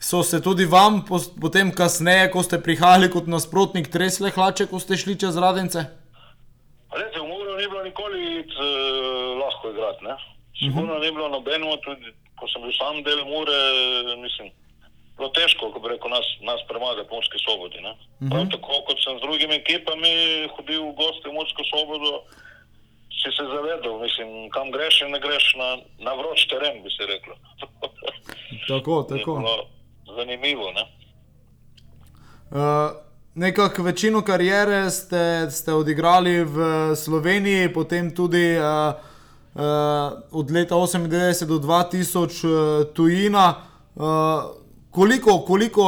[0.00, 1.00] So se tudi vam
[1.40, 5.82] potem, kasneje, ko ste prihajali kot nasprotnik, tresle hlače, ko ste šli čez radence?
[6.94, 10.04] Rete, v Muru ni bilo nikoli uh, lahko igrati.
[10.06, 10.14] Ne?
[10.54, 11.02] Sigurno uh -huh.
[11.02, 13.58] ni bilo nobeno, tudi ko sem bil sam del Mure,
[14.22, 14.54] mislim,
[15.18, 17.78] bilo težko, ko bi rekel, nas, nas premagati v Murski sobodi.
[17.78, 18.30] Uh -huh.
[18.30, 20.12] Prav tako kot sem z drugimi ekipami
[20.54, 22.12] hodil v goste v Mursko sobodo,
[23.20, 25.68] si se zavedal, mislim, kam greš in ne greš na,
[26.06, 27.34] na vroč teren, bi se reklo.
[28.68, 29.32] Tako, tako.
[30.16, 30.84] Zanimivo, ne?
[32.50, 33.08] Uh,
[33.38, 36.56] Nekako večino kariere ste, ste odigrali v
[36.96, 38.94] Sloveniji, potem tudi uh,
[39.54, 39.62] uh,
[40.30, 43.54] od leta 98 do 2000 uh, tujina.
[43.94, 44.04] Uh,
[44.98, 45.84] koliko, koliko,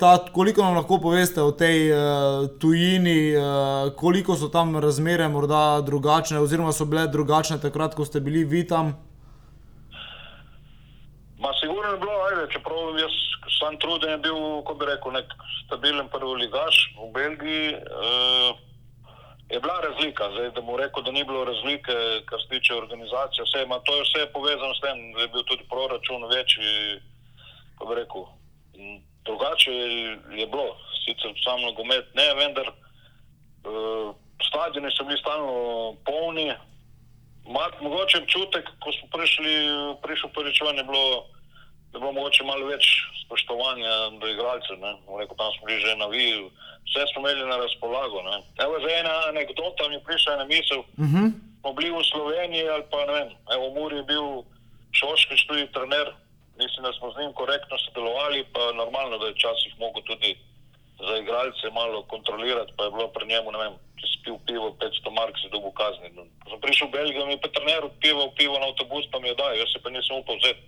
[0.00, 1.98] ta, koliko nam lahko poveste o tej uh,
[2.60, 8.20] tujini, uh, koliko so tam razmere morda drugačne, oziroma so bile drugačne takrat, ko ste
[8.20, 8.94] bili vi tam?
[11.42, 13.16] Ma sigurno je bilo, ajde, čeprav jaz
[13.58, 15.34] sam truden je bil, ko bi rekel, nek
[15.64, 17.66] stabilen prvi ligaš v Belgiji.
[17.74, 18.54] Uh,
[19.50, 21.94] je bila razlika, zdaj, da mu rekel, da ni bilo razlike,
[22.30, 23.42] kar se tiče organizacije.
[23.42, 26.70] Vse, ma, to je vse povezano s tem, da je bil tudi proračun večji,
[27.84, 28.24] ko bi rekel.
[29.24, 34.14] Drugače je, bilo, sicer sam nogomet ne, vendar uh,
[34.48, 35.52] stadioni so bili stalno
[36.04, 36.52] polni.
[37.44, 39.52] Mat, mogoče občutek, ko smo prišli,
[40.02, 41.28] prišli prvič ven, je bilo,
[41.92, 42.88] da je bilo mogoče malo več
[43.24, 44.80] spoštovanja do igralcev.
[45.20, 46.48] Rekel, tam smo bili že na viju,
[46.88, 48.22] vse smo imeli na razpolago.
[48.22, 48.36] ne.
[48.64, 50.80] Evo, zdaj ena anekdota mi je prišla na misel.
[50.80, 51.32] Uh -huh.
[51.60, 54.26] Smo bili v Sloveniji ali pa ne vem, evo, Muri je bil
[54.92, 56.23] Šoškič tudi trener.
[56.62, 60.30] Mislim, da smo z njim korektno sodelovali, pa normalno, da je včasih mogel tudi
[60.98, 64.66] za igralce malo kontrolirati, pa je bilo pri njemu, ne vem, če si pil pivo,
[64.80, 66.08] 500 mark si dobil kazni.
[66.16, 69.18] No, Ko sem prišel v Belgijo, mi je pa trener pivo, pivo na avtobus, pa
[69.18, 70.62] mi je dal, jaz se pa nisem upal vzeti.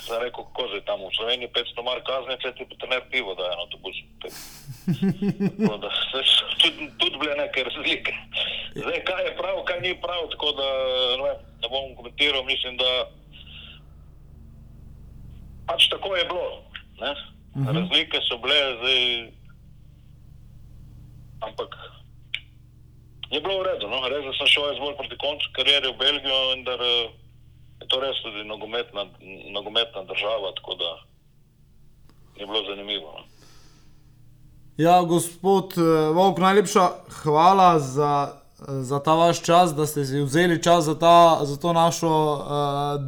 [0.00, 3.36] Sem rekel, kako je tam v Sloveniji 500 mark kazni, če ti pa trener pivo
[3.36, 3.96] daje na avtobus.
[5.60, 6.20] Tako da, so
[6.64, 8.12] tudi, tudi bile neke razlike.
[8.80, 10.68] Zdaj, kaj je prav, kaj ni prav, tako da
[11.20, 12.90] ne, vem, ne bom komentiral, mislim, da
[15.70, 16.48] pač tako je bilo.
[17.00, 17.14] Ne?
[17.66, 19.02] Razlike so bile, zdaj,
[21.46, 21.70] ampak
[23.30, 23.86] je bilo v redu.
[23.86, 24.02] No?
[24.10, 27.10] Res, sem šel jaz bolj proti koncu kariere v Belgijo, vendar eh,
[27.82, 29.06] je to res tudi nogometna,
[29.54, 30.90] nogometna država, tako da
[32.42, 33.14] je bilo zanimivo.
[33.18, 33.24] No?
[34.80, 36.86] Ja, gospod eh, Vovk, najlepša
[37.22, 41.56] hvala za, eh, za ta vaš čas, da ste si vzeli čas za, ta, za
[41.56, 42.42] to našo uh,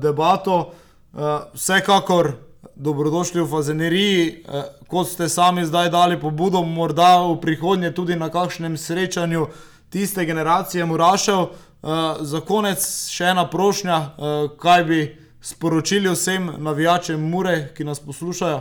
[0.03, 0.73] debato.
[1.13, 2.52] Uh, vsekakor
[2.83, 8.27] dobrodošli v Fazeneriji, uh, kot ste sami zdaj dali pobudo, morda v prihodnje tudi na
[8.31, 9.47] kakšnem srečanju
[9.91, 11.41] tiste generacije Murašev.
[11.83, 15.01] Uh, za konec še ena prošnja, uh, kaj bi
[15.43, 18.61] sporočili vsem navijačem Mure, ki nas poslušajo.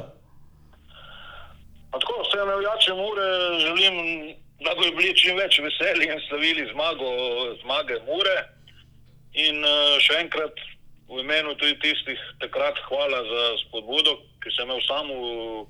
[1.91, 3.30] Tako, vse navijače Mure
[3.65, 3.95] želim,
[4.65, 7.09] da bi bili čim več veseli in slavili zmago,
[7.61, 8.38] zmage Mure.
[9.34, 10.57] In uh, še enkrat
[11.12, 15.66] v imenu tudi tistih takrat hvala za spodbudo, ki sem imel sam v,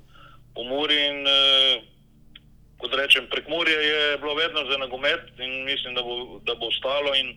[0.62, 0.98] Muri.
[1.10, 1.82] In, uh,
[2.82, 6.68] kot rečem, prek Murje je bilo vedno za nogomet in mislim, da bo, da bo
[6.68, 7.16] ostalo.
[7.16, 7.34] In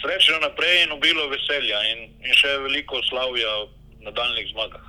[0.00, 4.84] srečno naprej in obilo veselja in, in še veliko slavja v nadaljnih zmagah.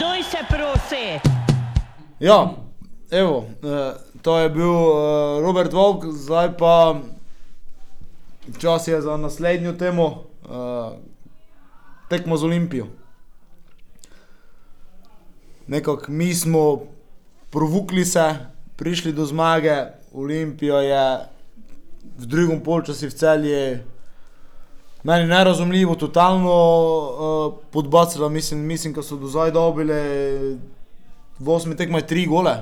[0.00, 1.06] Doj se prosi!
[2.20, 2.54] Ja,
[3.10, 7.00] evo, eh, to je bil eh, Robert Volk, zdaj pa
[8.60, 10.90] čas je za naslednjo temo, eh,
[12.08, 12.86] tekmo z Olimpijo.
[15.66, 16.80] Nekako mi smo
[17.50, 18.34] provukli se,
[18.76, 19.76] prišli do zmage,
[20.12, 21.18] Olimpijo je
[22.18, 23.78] v drugem polčasu v celji.
[25.02, 29.94] Meni je nerazumljivo, totalno uh, podbacila, mislim, mislim, da so do zdaj dobili
[31.38, 32.56] v osmi tekmah tri gole.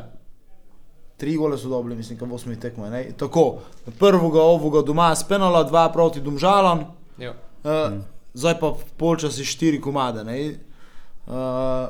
[1.16, 2.92] Tri gole so dobili, mislim, v osmi tekmah.
[3.16, 3.58] Tako,
[3.98, 6.84] prvega ovoga doma s penala, dva proti Domžalam,
[7.18, 7.32] Jo.
[7.64, 8.15] uh, mm.
[8.36, 10.24] Zdaj pa polčasi štiri komade.
[10.24, 10.54] ne.
[11.26, 11.88] Uh,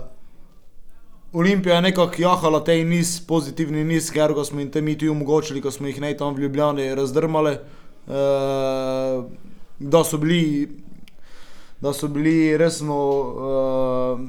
[1.32, 5.60] Olimpija je nekako jahala te niz, pozitivni niz, ker smo jim te mi tudi omogočili,
[5.60, 7.58] ko smo jih ne tam v Ljubljani razdrmali.
[8.06, 9.24] Uh,
[9.78, 10.68] da so bili,
[11.80, 14.20] da so bili resno, uh,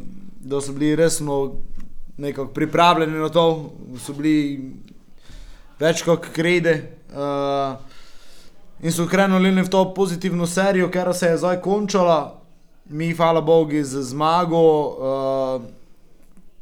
[0.41, 1.53] da so bili resno
[2.17, 3.71] nekako pripravljeni na to,
[4.05, 4.73] so bili
[5.79, 6.81] več kot krede.
[7.13, 7.96] Uh,
[8.81, 12.41] in so krenuli v to pozitivno serijo, ker se je zdaj končala,
[12.89, 15.61] mi, hvala Bogu, z zmago, uh,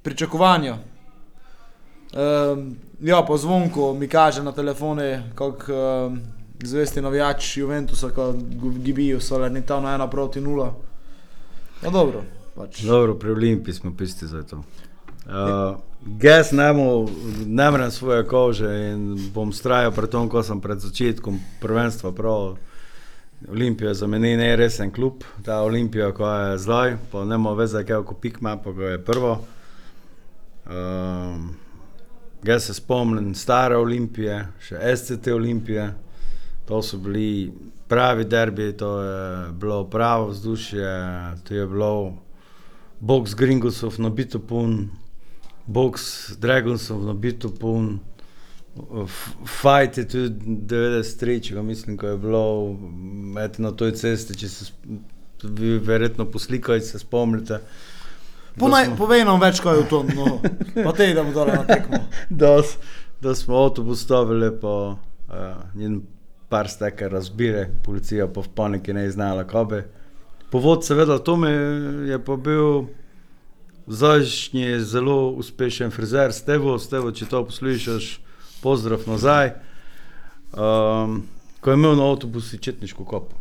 [0.01, 0.77] pričakovanja.
[2.15, 6.19] Um, ja, pa zvonko mi kaže na telefone, kako um,
[6.63, 8.33] zvesti navijač Juventusa, ko
[8.83, 10.73] gibijo, so le ni tam na ena proti nula.
[11.81, 12.23] No, dobro.
[12.55, 12.83] Pač.
[12.83, 14.63] Dobro, pri Olimpiji smo pisti za to.
[15.25, 17.07] Uh, Ges nemo,
[17.45, 22.57] ne morem svoje kože in bom strajal pri tom, ko sem pred začetkom prvenstva prav.
[23.49, 27.81] Olimpija za mene je resen klub, ta Olimpija, ko je zdaj, pa ne more veze,
[27.83, 29.33] kaj je pikma, pa ko je prvo.
[30.65, 31.55] Um,
[32.45, 35.87] Jaz se spomnim stare Olimpije, še SCT Olimpije,
[36.69, 37.53] to so bili
[37.87, 40.91] pravi derbi, to je bilo pravo vzdušje,
[41.43, 42.13] to je bilo
[42.99, 44.89] box Gringosov nabito pun,
[45.67, 47.49] box Dragonsov nabito
[49.03, 52.45] f- fajt je tudi 93, če ga mislim, ko je bilo
[53.41, 54.71] eto, na toj cesti, če se
[55.43, 57.59] vi verjetno poslikali, se spomnite.
[58.59, 60.37] Ponaj, povej nam več, kaj je v tom, no.
[60.85, 61.99] pa te idemo dole na tekmo.
[62.43, 62.55] da,
[63.21, 66.01] da smo avtobus stavili, pa uh, njen
[66.49, 69.81] par steka razbire, policija pa v paniki ne je znala, kaj bi.
[70.51, 71.51] Povod, seveda, to mi
[72.07, 72.85] je pa bil
[73.87, 78.19] zdajšnji zelo uspešen frizer, Stevo, Stevo, če to poslušaš,
[78.61, 79.53] pozdrav nazaj.
[80.55, 81.23] Um,
[81.61, 83.35] ko je imel na avtobusu četniško kopo.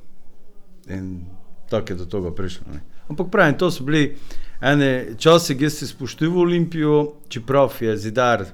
[0.88, 1.24] In
[1.70, 2.66] tako je do tega prišlo.
[2.72, 2.80] Ne.
[3.08, 4.16] Ampak pravim, to so bili
[4.60, 8.44] ene časi, ki si spoštoval Olimpijo, čeprav je zidar,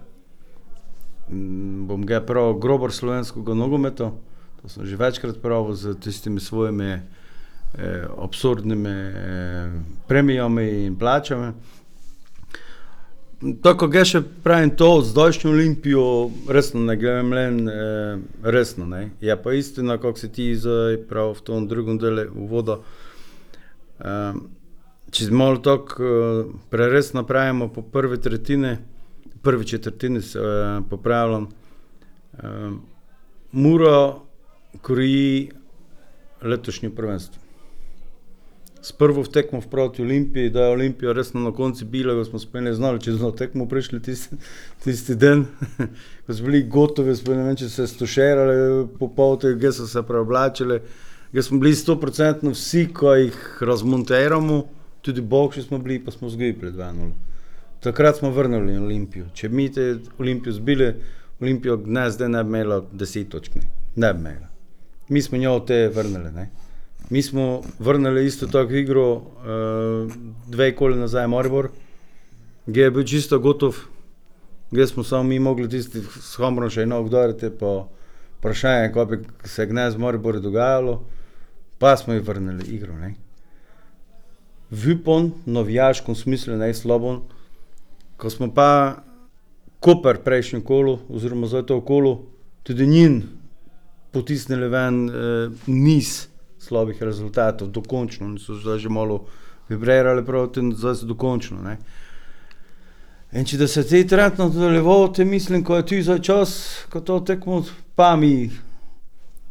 [1.29, 4.11] bom ga prav, grobar slovenskega nogometa.
[4.63, 7.03] To sem že večkrat pravil z tistimi svojimi eh,
[8.19, 9.71] absurdnimi eh,
[10.09, 11.53] premijami in plačami.
[13.41, 16.03] Tako ga še pravim, to zdajšnjo Olimpijo,
[16.53, 18.85] resno ne grem len, eh, resno.
[18.85, 19.11] Ne.
[19.21, 22.81] Je pa istina, kako si ti zdaj prav v tom drugem delu uvoda.
[24.01, 24.35] Eh,
[25.11, 28.77] če malo tako eh, preresno pravimo, po prvi tretjini,
[29.43, 31.49] prvi četrtini se eh, popravljam,
[32.39, 32.71] eh,
[33.53, 34.15] Mura
[34.83, 35.51] kroji
[36.43, 37.40] letošnje prvenstvo.
[38.83, 42.63] S prvo tekmo proti Olimpiji, da je Olimpija resno na koncu bila, ko smo spet
[42.63, 44.37] ne znali, če smo tekmo prišli tisti,
[44.85, 45.45] tisti dan,
[46.27, 50.03] ko smo bili gotovi, spet ne vem, če se stošerali po poti, gdje so se
[50.03, 50.81] preoblačili,
[51.31, 54.63] gdje smo bili 100% vsi, ko jih razmontiramo,
[55.05, 57.11] tudi boljši smo bili, pa smo zgibili pred 2-0.
[57.81, 59.27] Takrat smo vrnili Olimpijo.
[59.35, 60.95] Če mi te Olimpijo zbili,
[61.41, 61.79] Olimpijo
[62.11, 64.49] zdaj ne bi imela 10 točk, ne, ne bi imela.
[65.09, 66.49] Mi smo njo te vrnili, ne.
[67.11, 69.23] Mi smo vrnili isto tako igro, uh,
[70.47, 71.69] dve koli nazaj Maribor,
[72.67, 73.77] gdje je bil čisto gotov,
[74.71, 77.89] gdje smo samo mi mogli tisti s Homerom še eno udariti, pa
[78.39, 81.01] vprašanje, kaj bi se gnez Maribor dogajalo,
[81.79, 83.15] pa smo jih vrnili igro, ne.
[84.71, 87.25] Vipon, novijaškom smislu, ne slabon,
[88.17, 89.03] ko smo pa
[89.81, 92.21] Koper prejšnjo kolo, oziroma zdaj to kolo,
[92.63, 93.23] tudi njim
[94.13, 95.15] potisnili ven eh,
[95.67, 96.30] niz
[96.71, 99.25] slabih rezultatov, dokončno, oni so zdaj že malo
[99.69, 101.63] vibrirali proti, zdaj so dokončno.
[101.67, 101.77] Ne.
[103.35, 106.53] In če da se ti trenutno nadaljeval, te mislim, ko je ti za čas,
[106.91, 107.63] ko to tekmo,
[107.95, 108.51] pa mi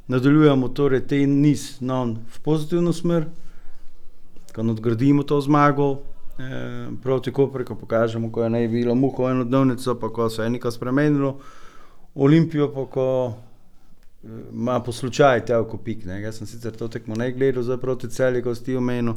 [0.07, 3.27] nadaljujemo torej te niz non v pozitivno smer,
[4.55, 5.89] ko nadgradimo to zmago
[6.39, 10.43] eh, proti Koperu, ko pokažemo, ko je naj bilo muho eno dnevnico, pa ko se
[10.43, 11.37] je nekaj spremenilo,
[12.15, 13.05] Olimpijo pa ko
[14.23, 16.05] ima po slučaju telko pik.
[16.05, 16.21] Ne.
[16.21, 19.13] Jaz sem sicer to tekmo ne gledal zdaj proti celju, ko si ti omenil,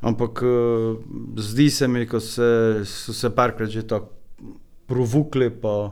[0.00, 0.96] ampak eh,
[1.36, 4.12] zdi se mi, ko se, so se parkrat že tako
[4.86, 5.90] provukli, pa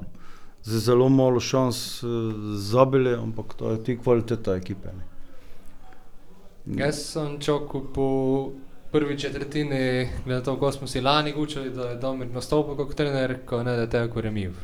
[0.62, 2.06] z zelo malo šans eh,
[2.56, 4.88] zabili, ampak to je ti kvaliteta ekipe.
[4.88, 5.04] Ne.
[6.80, 8.08] Jaz sem čakal po
[8.92, 13.40] prvi četrtini, glede to, ko smo si lani učili, da je Domir nastopil kot trener,
[13.46, 14.54] ko ne da je tako remiv.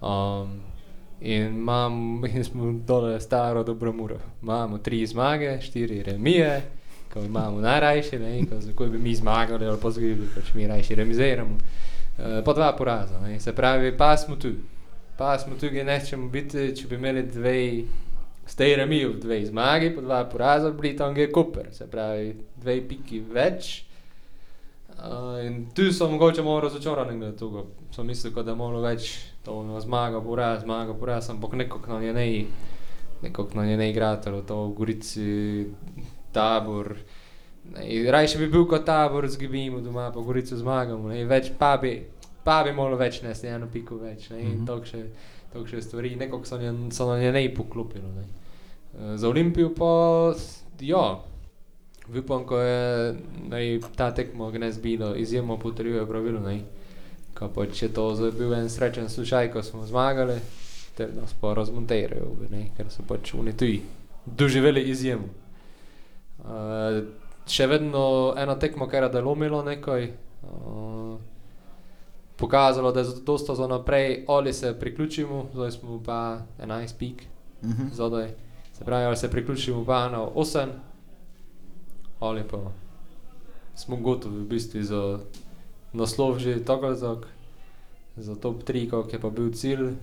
[0.00, 0.73] Um,
[1.20, 4.18] in, imam, in smo dole staro dobro muro.
[4.42, 6.62] Imamo tri zmage, štiri remije,
[7.12, 10.94] ko imamo najrajše, ne, ko, ko bi mi zmagali ali pa zgibali, pač mi rajše
[10.94, 11.54] remiziramo.
[11.54, 13.40] Uh, pa dva poraza, ne.
[13.40, 14.52] se pravi, pa smo tu.
[15.18, 17.84] Pa smo tu, kjer nečemo biti, če bi imeli dve
[18.44, 22.76] Zdaj remi v dve zmagi, po dva poraza, bili tam je Koper, se pravi, dve
[22.88, 23.84] piki več.
[24.94, 27.64] Uh, in tu sem mogoče malo razočaran glede tega.
[27.94, 31.92] Sem mislil, kot da je malo več to no, zmaga, poraz, zmaga, poraz, ampak nekako
[31.92, 32.46] na njej,
[33.22, 35.66] nekako na njej igratelj, to v Gorici,
[36.32, 36.96] tabor.
[38.10, 41.96] Rajše bi bil kot tabor, zgibimo doma, pa Gorico zmagamo, ne, več pa bi,
[42.44, 45.04] pa bi malo več nesli, eno piko več, ne, in to še
[45.54, 48.10] takšne stvari, nekako so, nje, so na njej poklopili.
[48.16, 48.24] Ne.
[48.24, 50.34] E, Za Olimpijo pa,
[50.80, 51.04] ja,
[52.18, 53.14] upam, ko je
[53.48, 56.58] nej, ta tekmo gnez bilo, izjemno potrjuje pravilo, ne.
[57.34, 60.38] Ko pa če to zdaj bil en srečen slučaj, ko smo zmagali,
[60.94, 63.82] ter nas pa razmontirajo, ne, ker so pač oni tuji
[64.26, 65.28] doživeli izjemo.
[66.44, 67.02] Uh,
[67.50, 70.08] še vedno eno tekmo, kar je da lomilo nekaj,
[70.42, 71.16] uh,
[72.36, 77.26] pokazalo, da je dosta za naprej, ali se priključimo, zdaj smo pa 11 pik,
[77.64, 77.92] Uh -huh.
[77.92, 78.28] zadaj.
[78.72, 80.66] Se pravi, ali se priključimo pa na 8,
[82.20, 82.58] ali pa
[83.74, 85.18] smo gotovi v bistvu za
[85.94, 87.28] naslov že tako ali tako,
[88.16, 89.94] za top 3, kot je pa bil cilj,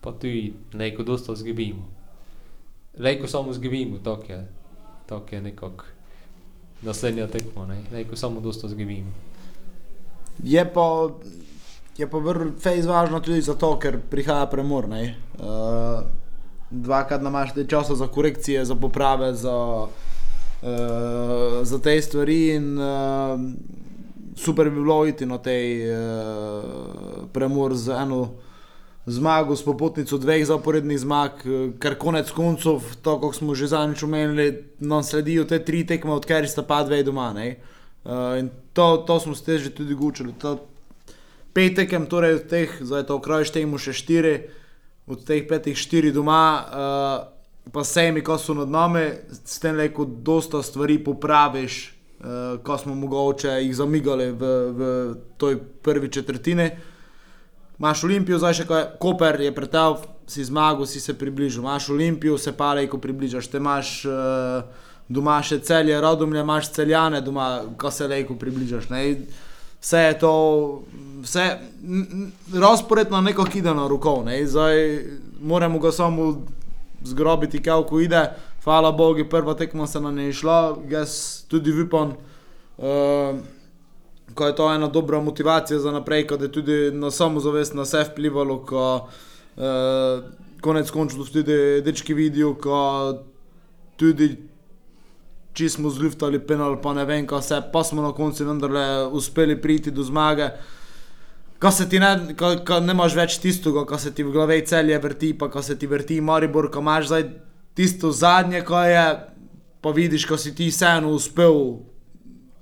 [0.00, 1.84] pa tudi neko dosta zgibimo.
[2.98, 4.48] Lejko samo zgibimo, tako je,
[5.06, 5.84] tako je nekako
[6.82, 7.82] naslednja tekma, ne?
[7.92, 9.12] lejko samo dosta zgibimo.
[10.44, 11.08] Je pa,
[11.98, 12.18] je pa
[12.60, 14.88] fejs važno tudi zato, ker prihaja premor.
[14.88, 15.16] ne.
[15.38, 16.06] Uh,
[16.70, 19.88] dvakrat imaš te časa za korekcije, za poprave, za, uh,
[21.62, 22.54] za te stvari.
[22.54, 23.40] In, uh,
[24.38, 28.38] super bi bilo iti na tej uh, premor z eno
[29.08, 34.02] zmago, s popotnico dveh zaporednih zmag, eh, ker konec koncev, to, kot smo že zadnjič
[34.02, 37.32] omenili, nam sledijo te tri tekme, odkar sta pa dve doma.
[38.04, 40.32] Uh, in to, to smo se že tudi gučili.
[40.40, 40.58] To,
[41.52, 44.34] pet tekem, torej od teh, zdaj to kraj štejemo še štiri,
[45.06, 49.08] od teh petih štiri doma, uh, pa sejmi, ko so nad nami,
[49.44, 55.14] s tem le, ko dosta stvari popraviš, uh, ko smo mogoče jih zamigali v, v
[55.36, 56.70] toj prvi četrtini.
[57.78, 61.62] Imáš Olimpijo, zdaj še kaj, Koper je pretel, si zmagal, si se približal.
[61.62, 63.46] Imáš Olimpijo, se pa le, ko približaš.
[63.46, 68.90] Te imaš uh, doma še celje, rodomlje, imaš celjane doma, ko se le, ko približaš.
[68.90, 69.04] Ne?
[69.78, 70.32] Vse je to,
[71.22, 71.46] vse
[72.54, 74.22] razpored na neko kidano roko.
[74.26, 74.42] Ne?
[74.46, 74.82] Zdaj
[75.40, 76.32] moramo ga samo
[77.04, 78.26] zgrobiti, kako ide.
[78.68, 82.10] Hvala Bogu, prva tekma se nam je šla, jaz tudi upam.
[82.78, 83.38] Uh,
[84.34, 88.04] ko je to ena dobra motivacija za naprej, ko je tudi na samozavest na vse
[88.10, 89.08] vplivalo, ko
[89.56, 89.64] uh,
[90.60, 92.82] konec koncev tudi dečki vidijo, ko
[93.96, 94.34] tudi
[95.56, 99.56] če smo zliftali penal, pa ne vem, kaj se, pa smo na koncu vendarle uspeli
[99.56, 100.52] priti do zmage.
[101.56, 104.60] Ko se ti ne, ko, ko ne imaš več tistega, ko se ti v glavi
[104.68, 107.30] celje vrti, pa ko se ti vrti Maribor, ko imaš zdaj
[107.78, 109.04] tisto zadnje, ko je,
[109.80, 111.78] pa vidiš, ko si ti vseeno uspel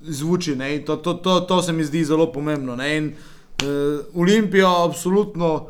[0.00, 0.52] zvuči.
[0.84, 2.76] To, to, to, to se mi zdi zelo pomembno.
[2.84, 3.14] In,
[3.62, 5.68] uh, Olimpijo, absolutno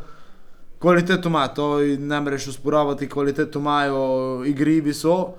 [0.79, 5.37] kvaliteto ima, to ne moreš usporavati, kvaliteto imajo, igri so.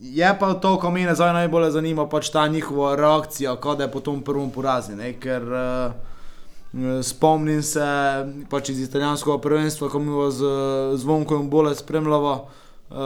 [0.00, 4.00] Je pa to, kar me zdaj najbolj zanima, pač ta njihova reakcija, ko je po
[4.00, 4.92] tom prvem porazu.
[5.20, 7.88] Ker uh, spomnim se
[8.50, 10.44] pač iz italijanskega prvenstva, ko mi je z
[11.00, 12.50] zvonkom bolje spremljalo.
[12.90, 12.96] Uh,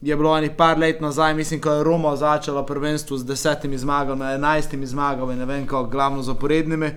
[0.00, 4.24] je bilo nekaj par let nazaj, mislim, ko je Roma začela prvenstvo z desetimi zmagami,
[4.24, 6.90] enajstimi zmagami, ne vem, kako glavno zaporednimi.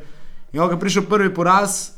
[0.54, 1.90] In ko je prišel prvi poraz,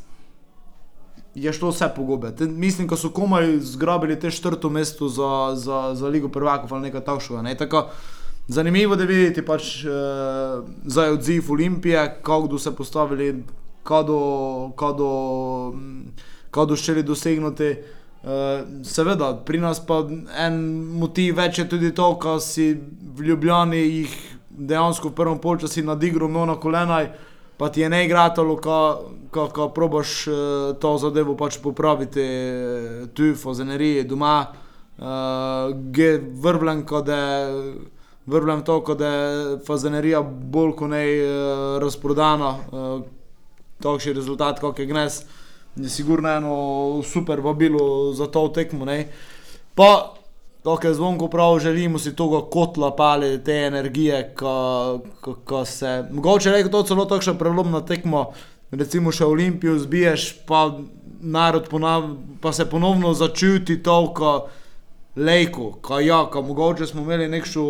[1.36, 2.32] je šlo vse pogobe.
[2.36, 6.82] Te, mislim, ko so komaj zgrabili te četrto mesto za, za, za Ligo prvakov ali
[6.82, 7.42] nekaj takšnega.
[7.42, 7.56] Ne?
[7.58, 7.90] Tako,
[8.48, 9.92] zanimivo je videti pač uh,
[10.86, 13.44] za odziv Olimpije, kako so se postavili,
[13.84, 15.74] kako
[16.52, 17.76] so želeli dosegnuti.
[18.26, 18.32] Uh,
[18.84, 20.00] seveda, pri nas pa
[20.42, 20.56] en
[20.98, 24.16] motiv več je tudi to, da si v Ljubljani jih
[24.50, 27.04] dejansko v prvem polčasu nadigral na kolena,
[27.58, 33.54] pa ti je ne igratalo, ko probaš uh, to zadevo pač popraviti, uh, tu v
[33.54, 34.48] Zeneriji, doma,
[34.98, 37.22] uh, ge vrvljen, kot je.
[38.26, 41.04] Vrvljem to, da je fazenerija bolj kot ne
[41.78, 42.56] razprodana,
[44.02, 45.20] še rezultat, kako je gnes.
[45.22, 45.45] Uh,
[45.76, 48.86] je sigurno eno super vabilo za to tekmo.
[48.86, 49.08] Ne.
[49.76, 50.14] Pa,
[50.64, 56.04] to, kar zvonko prav želimo, si toga kotla pali, te energije, ko, ko, ko se.
[56.12, 58.32] Mogoče reči, to celo takšno prelomno tekmo,
[58.72, 60.72] recimo še Olimpijo zbiješ, pa
[61.22, 62.10] narod ponav,
[62.42, 64.48] pa se ponovno začuti toliko
[65.16, 67.66] lejko, ko ja, ko mogoče smo imeli nekšo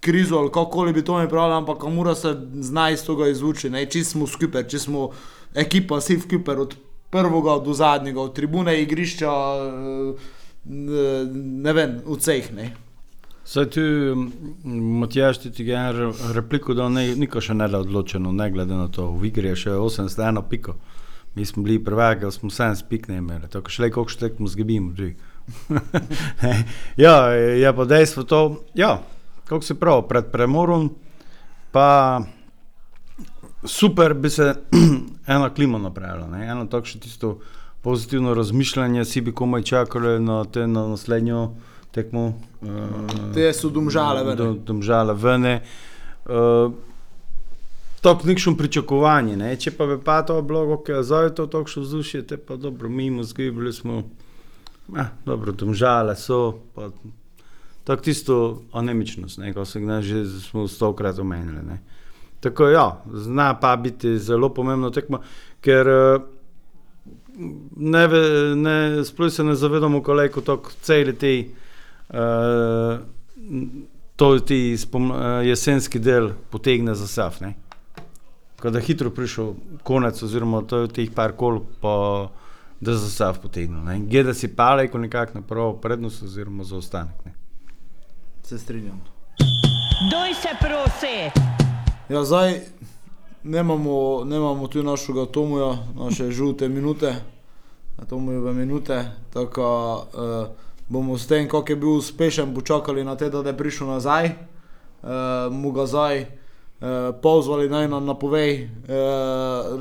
[0.00, 4.04] krizo ali kako bi to mi pravili, ampak mora se znaj iz tega izvuči, če
[4.04, 5.10] smo skupaj, če smo
[5.54, 6.76] ekipa, si v Kuper od
[7.10, 10.14] prvega do zadnjega, od tribune igrišča, eh,
[11.34, 12.50] ne vem, v ceh.
[13.46, 13.80] Saj ti,
[14.64, 18.88] Matjaš, ti je en repliko, da ne, niko še ne da odločeno, ne glede na
[18.88, 20.74] to, v igri je še 81 piko.
[21.36, 24.48] Mi smo bili prvaki, smo 7 pik ne imeli, tako še le koliko še tekmo
[24.48, 24.94] zgibimo.
[27.04, 28.40] ja, je pa dejstvo to,
[28.74, 28.96] ja,
[29.44, 30.90] kako se pravi, pred premorom
[31.70, 32.24] pa
[33.66, 34.54] super bi se
[35.26, 36.46] ena klima napravila, ne?
[36.46, 37.38] eno takšno tisto
[37.82, 41.50] pozitivno razmišljanje, si bi komaj čakali na te na naslednjo
[41.90, 42.26] tekmo.
[42.60, 44.36] Uh, te so domžale vene.
[44.36, 45.62] Do, domžale vene.
[46.24, 46.72] Uh,
[48.06, 49.48] Tako nekšno pričakovanje, ne?
[49.58, 52.88] če pa bi pa to bilo, ki je zdaj to tako vzdušje, te pa dobro,
[52.88, 54.02] mimo zgibili smo,
[54.94, 56.90] eh, dobro, domžale so, pa
[57.84, 58.36] tako tisto
[58.72, 61.62] anemičnost, ko se že smo stokrat omenili.
[61.66, 61.80] Ne?
[62.46, 65.18] Tako ja, zna pa biti zelo pomembno tekmo,
[65.60, 66.18] ker eh,
[67.76, 68.08] ne,
[68.54, 71.50] ne, sploh se ne zavedamo, koliko to celi ti,
[72.08, 72.98] uh,
[74.16, 77.42] to ti spom, uh, jesenski del potegne za saf.
[78.62, 82.30] Ko je hitro prišel konec, oziroma to je teh par kol, pa
[82.80, 83.98] da za saf potegne.
[84.06, 87.24] Gede si pale, ko nekako na prvo prednost, oziroma za ostanek.
[87.24, 87.34] Ne.
[88.42, 89.02] Se strinjam.
[90.10, 91.65] Doj se prosi!
[92.08, 92.60] Ja, zdaj
[93.42, 97.14] nemamo, nemamo tu našega Tomoja, naše žute minute,
[98.08, 99.10] Tomojeve minute.
[99.32, 100.46] Tako uh,
[100.88, 104.26] bomo s tem, kako je bil uspešen, počakali na te, da je prišel nazaj.
[104.26, 105.10] Uh,
[105.50, 106.26] mu ga zdaj
[107.22, 108.70] pozvali naj nam napovej uh,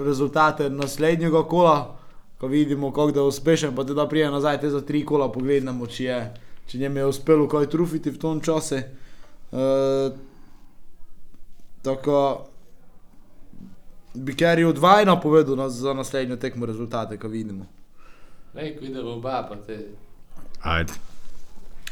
[0.05, 1.97] rezultate naslednjega kola,
[2.39, 6.03] ko vidimo, kako je uspešen, pa da prije nazaj te za tri kola pogledamo, če,
[6.03, 6.34] je,
[6.67, 8.82] če njem je uspelo kaj trufiti v tom času.
[9.51, 10.15] Uh,
[11.86, 12.45] tako
[14.13, 17.65] bi Kerry odvaj napovedal nas za naslednjo tekmo rezultate, ko vidimo.
[18.53, 19.79] Lej, ko vidimo oba, pa te.
[20.61, 20.93] Ajde.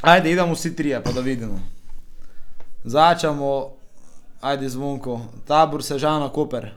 [0.01, 1.59] Ajde, idemo vsi trije, pa da vidimo.
[2.83, 3.69] Začemo,
[4.41, 6.71] ajde zvonko, tabor Sežana Koper.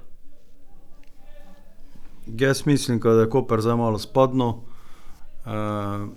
[2.27, 4.61] Jaz mislim, da je Koper zdaj malo spodno.
[5.47, 6.09] Uh,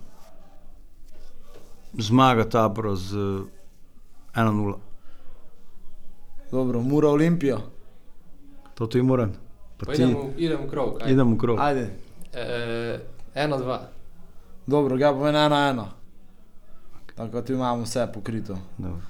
[1.94, 3.16] zmaga tabor z
[4.36, 4.89] 1-0.
[6.52, 7.58] Dobro, Mura Olimpija.
[8.74, 9.32] To ti moram.
[9.78, 10.98] Pa ti- idemo, idemo v krog.
[11.00, 11.14] ajde.
[11.14, 11.58] Idemo v krog.
[11.60, 11.90] Ajde,
[12.34, 13.00] E,
[13.36, 13.82] eno, dva.
[14.68, 15.86] dobro, ga povem ena ena.
[17.16, 18.58] Tako ti imamo vse pokrito.
[18.78, 19.02] Dobro.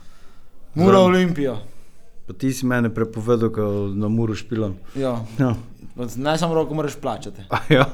[0.76, 1.56] Mura Zdaj- Olimpija.
[2.28, 4.76] Pa ti si mene prepovedal, ko na muru špilam.
[4.96, 5.56] Ja, Ja.
[5.96, 7.42] pa ne samo roko moraš plačati.
[7.50, 7.86] A ja.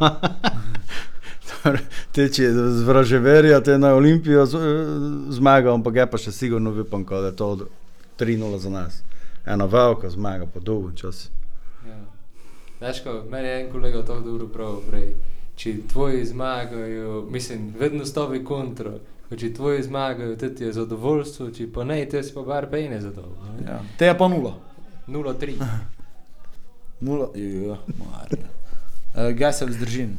[1.55, 1.79] Dobro,
[2.11, 4.47] Te, če z vraževerja te na Olimpijo eh,
[5.29, 7.57] zmaga, ampak je pa še sigurno vipam, ko da je to
[8.17, 9.01] 3-0 za nas.
[9.45, 11.29] Ena velika zmaga po dolgem času.
[11.87, 11.99] Ja.
[12.77, 15.15] Znaš, ko meni je en kolega to dobro prav prej.
[15.55, 18.91] Če tvoji zmagajo, mislim, vedno stovi kontro.
[19.29, 23.01] Ko če tvoji zmagajo, tudi je zadovoljstvo, če pa ne, te si pa bar pejne
[23.01, 23.65] zadovoljni.
[23.67, 23.79] Ja.
[23.97, 24.53] Te je pa nula.
[25.07, 25.55] 0-3.
[26.99, 28.49] Nula, ja, marja.
[29.15, 30.17] Uh, ga se vzdržim.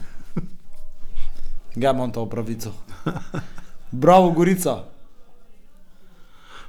[1.76, 2.72] Ga imam to pravico.
[3.90, 4.84] Bravo, Gorica.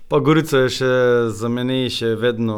[0.08, 0.90] Pa Gorica je še
[1.36, 2.58] za mene še vedno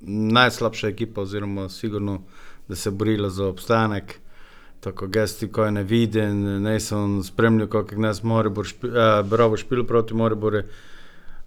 [0.00, 2.22] najslabša ekipa, oziroma sigurno,
[2.68, 4.14] da se je borila za obstanek.
[4.80, 9.56] Tako gesti, ko je ne viden, ne sem spremljal, kako nas Moribor špil, eh, Bravo
[9.56, 10.62] špil proti Moriboru.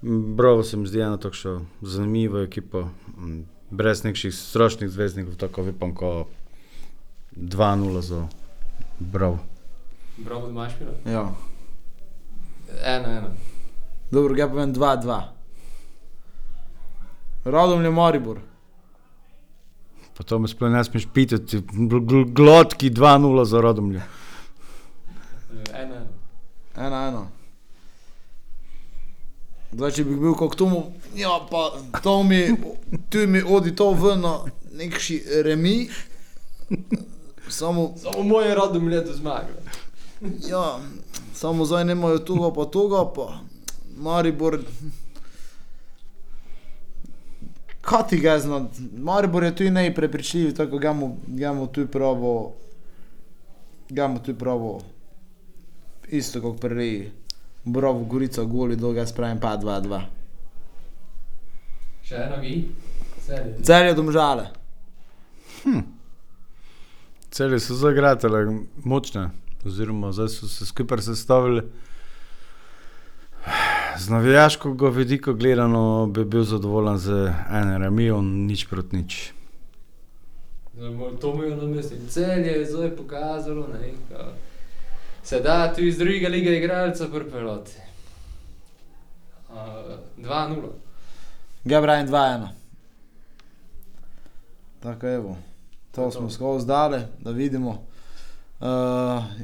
[0.01, 2.85] Bravo se mi zdi ena tako zanimiva ekipa,
[3.69, 6.27] brez nekih strašnih zvezdnikov, tako vipam, ko
[7.35, 8.27] 2-0 za
[8.99, 9.39] Bravo.
[10.17, 10.93] Bravo, da imaš pilo?
[11.05, 11.33] Ja.
[12.85, 13.54] 1-1.
[14.11, 15.21] Dobro, ga povem 2-2.
[17.45, 18.39] Rodom je Maribor.
[20.17, 24.01] Pa to me sploh ne smeš pitati, gl- gl- glotki 2-0 za Rodomlje.
[25.73, 26.05] 1-1.
[26.77, 27.27] Ena, ena.
[29.71, 30.85] Zdaj, če bi bil kot tomu,
[31.15, 31.65] ja, pa
[31.99, 32.45] to mi,
[33.09, 34.23] tu mi odi to ven
[34.71, 35.89] nekši remi.
[37.49, 39.51] Samo, Samo moje rodom leto zmaga.
[40.47, 40.79] ja,
[41.33, 43.27] samo zdaj nemajo tuga pa tuga, pa
[43.95, 44.59] Maribor.
[47.81, 48.65] Kaj ti ga zna?
[48.97, 52.55] Maribor je tu najprepričljiv, tako ga mu, ga mu tu pravo,
[53.89, 54.81] ga mu tu pravo,
[56.07, 57.11] isto kot prej.
[57.67, 60.01] Bravo, Gorica, goli, dolga spravim pa 2-2.
[62.05, 62.59] Še eno vi?
[63.65, 64.51] Celje domžale.
[67.31, 68.45] Celi so zagratele
[68.83, 69.31] močne,
[69.65, 71.65] oziroma zdaj so se skupaj sestavili.
[73.97, 77.11] Z navijaškega vidika gledano bi bil zadovoljen z
[77.51, 79.31] enim remijem, nič proti nič.
[81.21, 81.95] To mu je na mestu.
[82.09, 84.25] Celje je zdaj pokazalo, ne, ka
[85.23, 87.71] se da tu iz druge lige igralca pripeloti.
[89.49, 89.55] Uh,
[90.17, 90.69] 2-0.
[91.63, 92.47] Gabriel 2-1.
[94.79, 95.37] Tako evo.
[95.91, 97.69] To smo skozi dale, da vidimo.
[97.69, 98.67] Uh,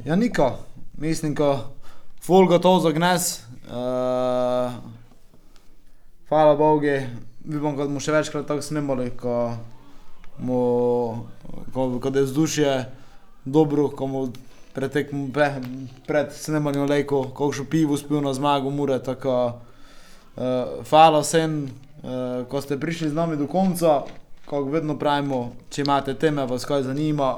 [0.04, 0.58] ja, niko,
[0.98, 1.74] mislim, ko
[2.20, 3.40] ful gotov za gnes.
[3.62, 4.72] Uh,
[6.28, 6.86] hvala Bogu,
[7.44, 9.54] vidim, kot mu še večkrat tako snimali, ko,
[10.42, 10.62] mu,
[11.74, 12.72] ko, ko da je vzdušje
[13.44, 14.22] dobro, ko mu
[14.74, 15.48] pretek, pre,
[16.08, 21.62] pred snemanjem lejko, ko še pivo spil na zmago, mure, tako uh, hvala vsem,
[22.02, 24.02] uh, ko ste prišli z nami do konca.
[24.42, 27.36] Kot vedno pravimo, če imate teme, vas kaj zanima,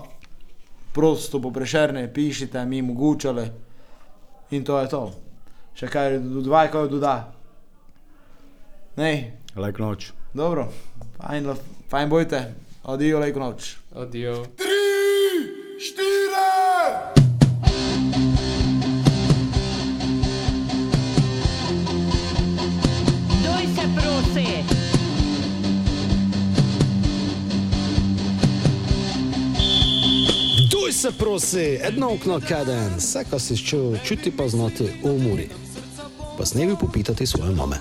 [0.96, 3.44] prosto po prešerne, pišite, mi omogočali.
[4.56, 5.23] In to je to.
[5.74, 7.14] Še kaj dodaj, kaj doda.
[8.96, 10.12] Nej, Lajk noč.
[10.34, 10.68] dobro,
[11.18, 11.50] fajn,
[11.90, 13.76] fajn bojte, adijo, lejko noč.
[13.94, 14.44] Adijo.
[23.94, 24.46] Prosi.
[30.70, 35.48] Duj se prosi, jedno okno kaden, vse, kar si čutil, čuti pa znati v umori.
[36.38, 37.78] Pa s nebi popitati svoje mame.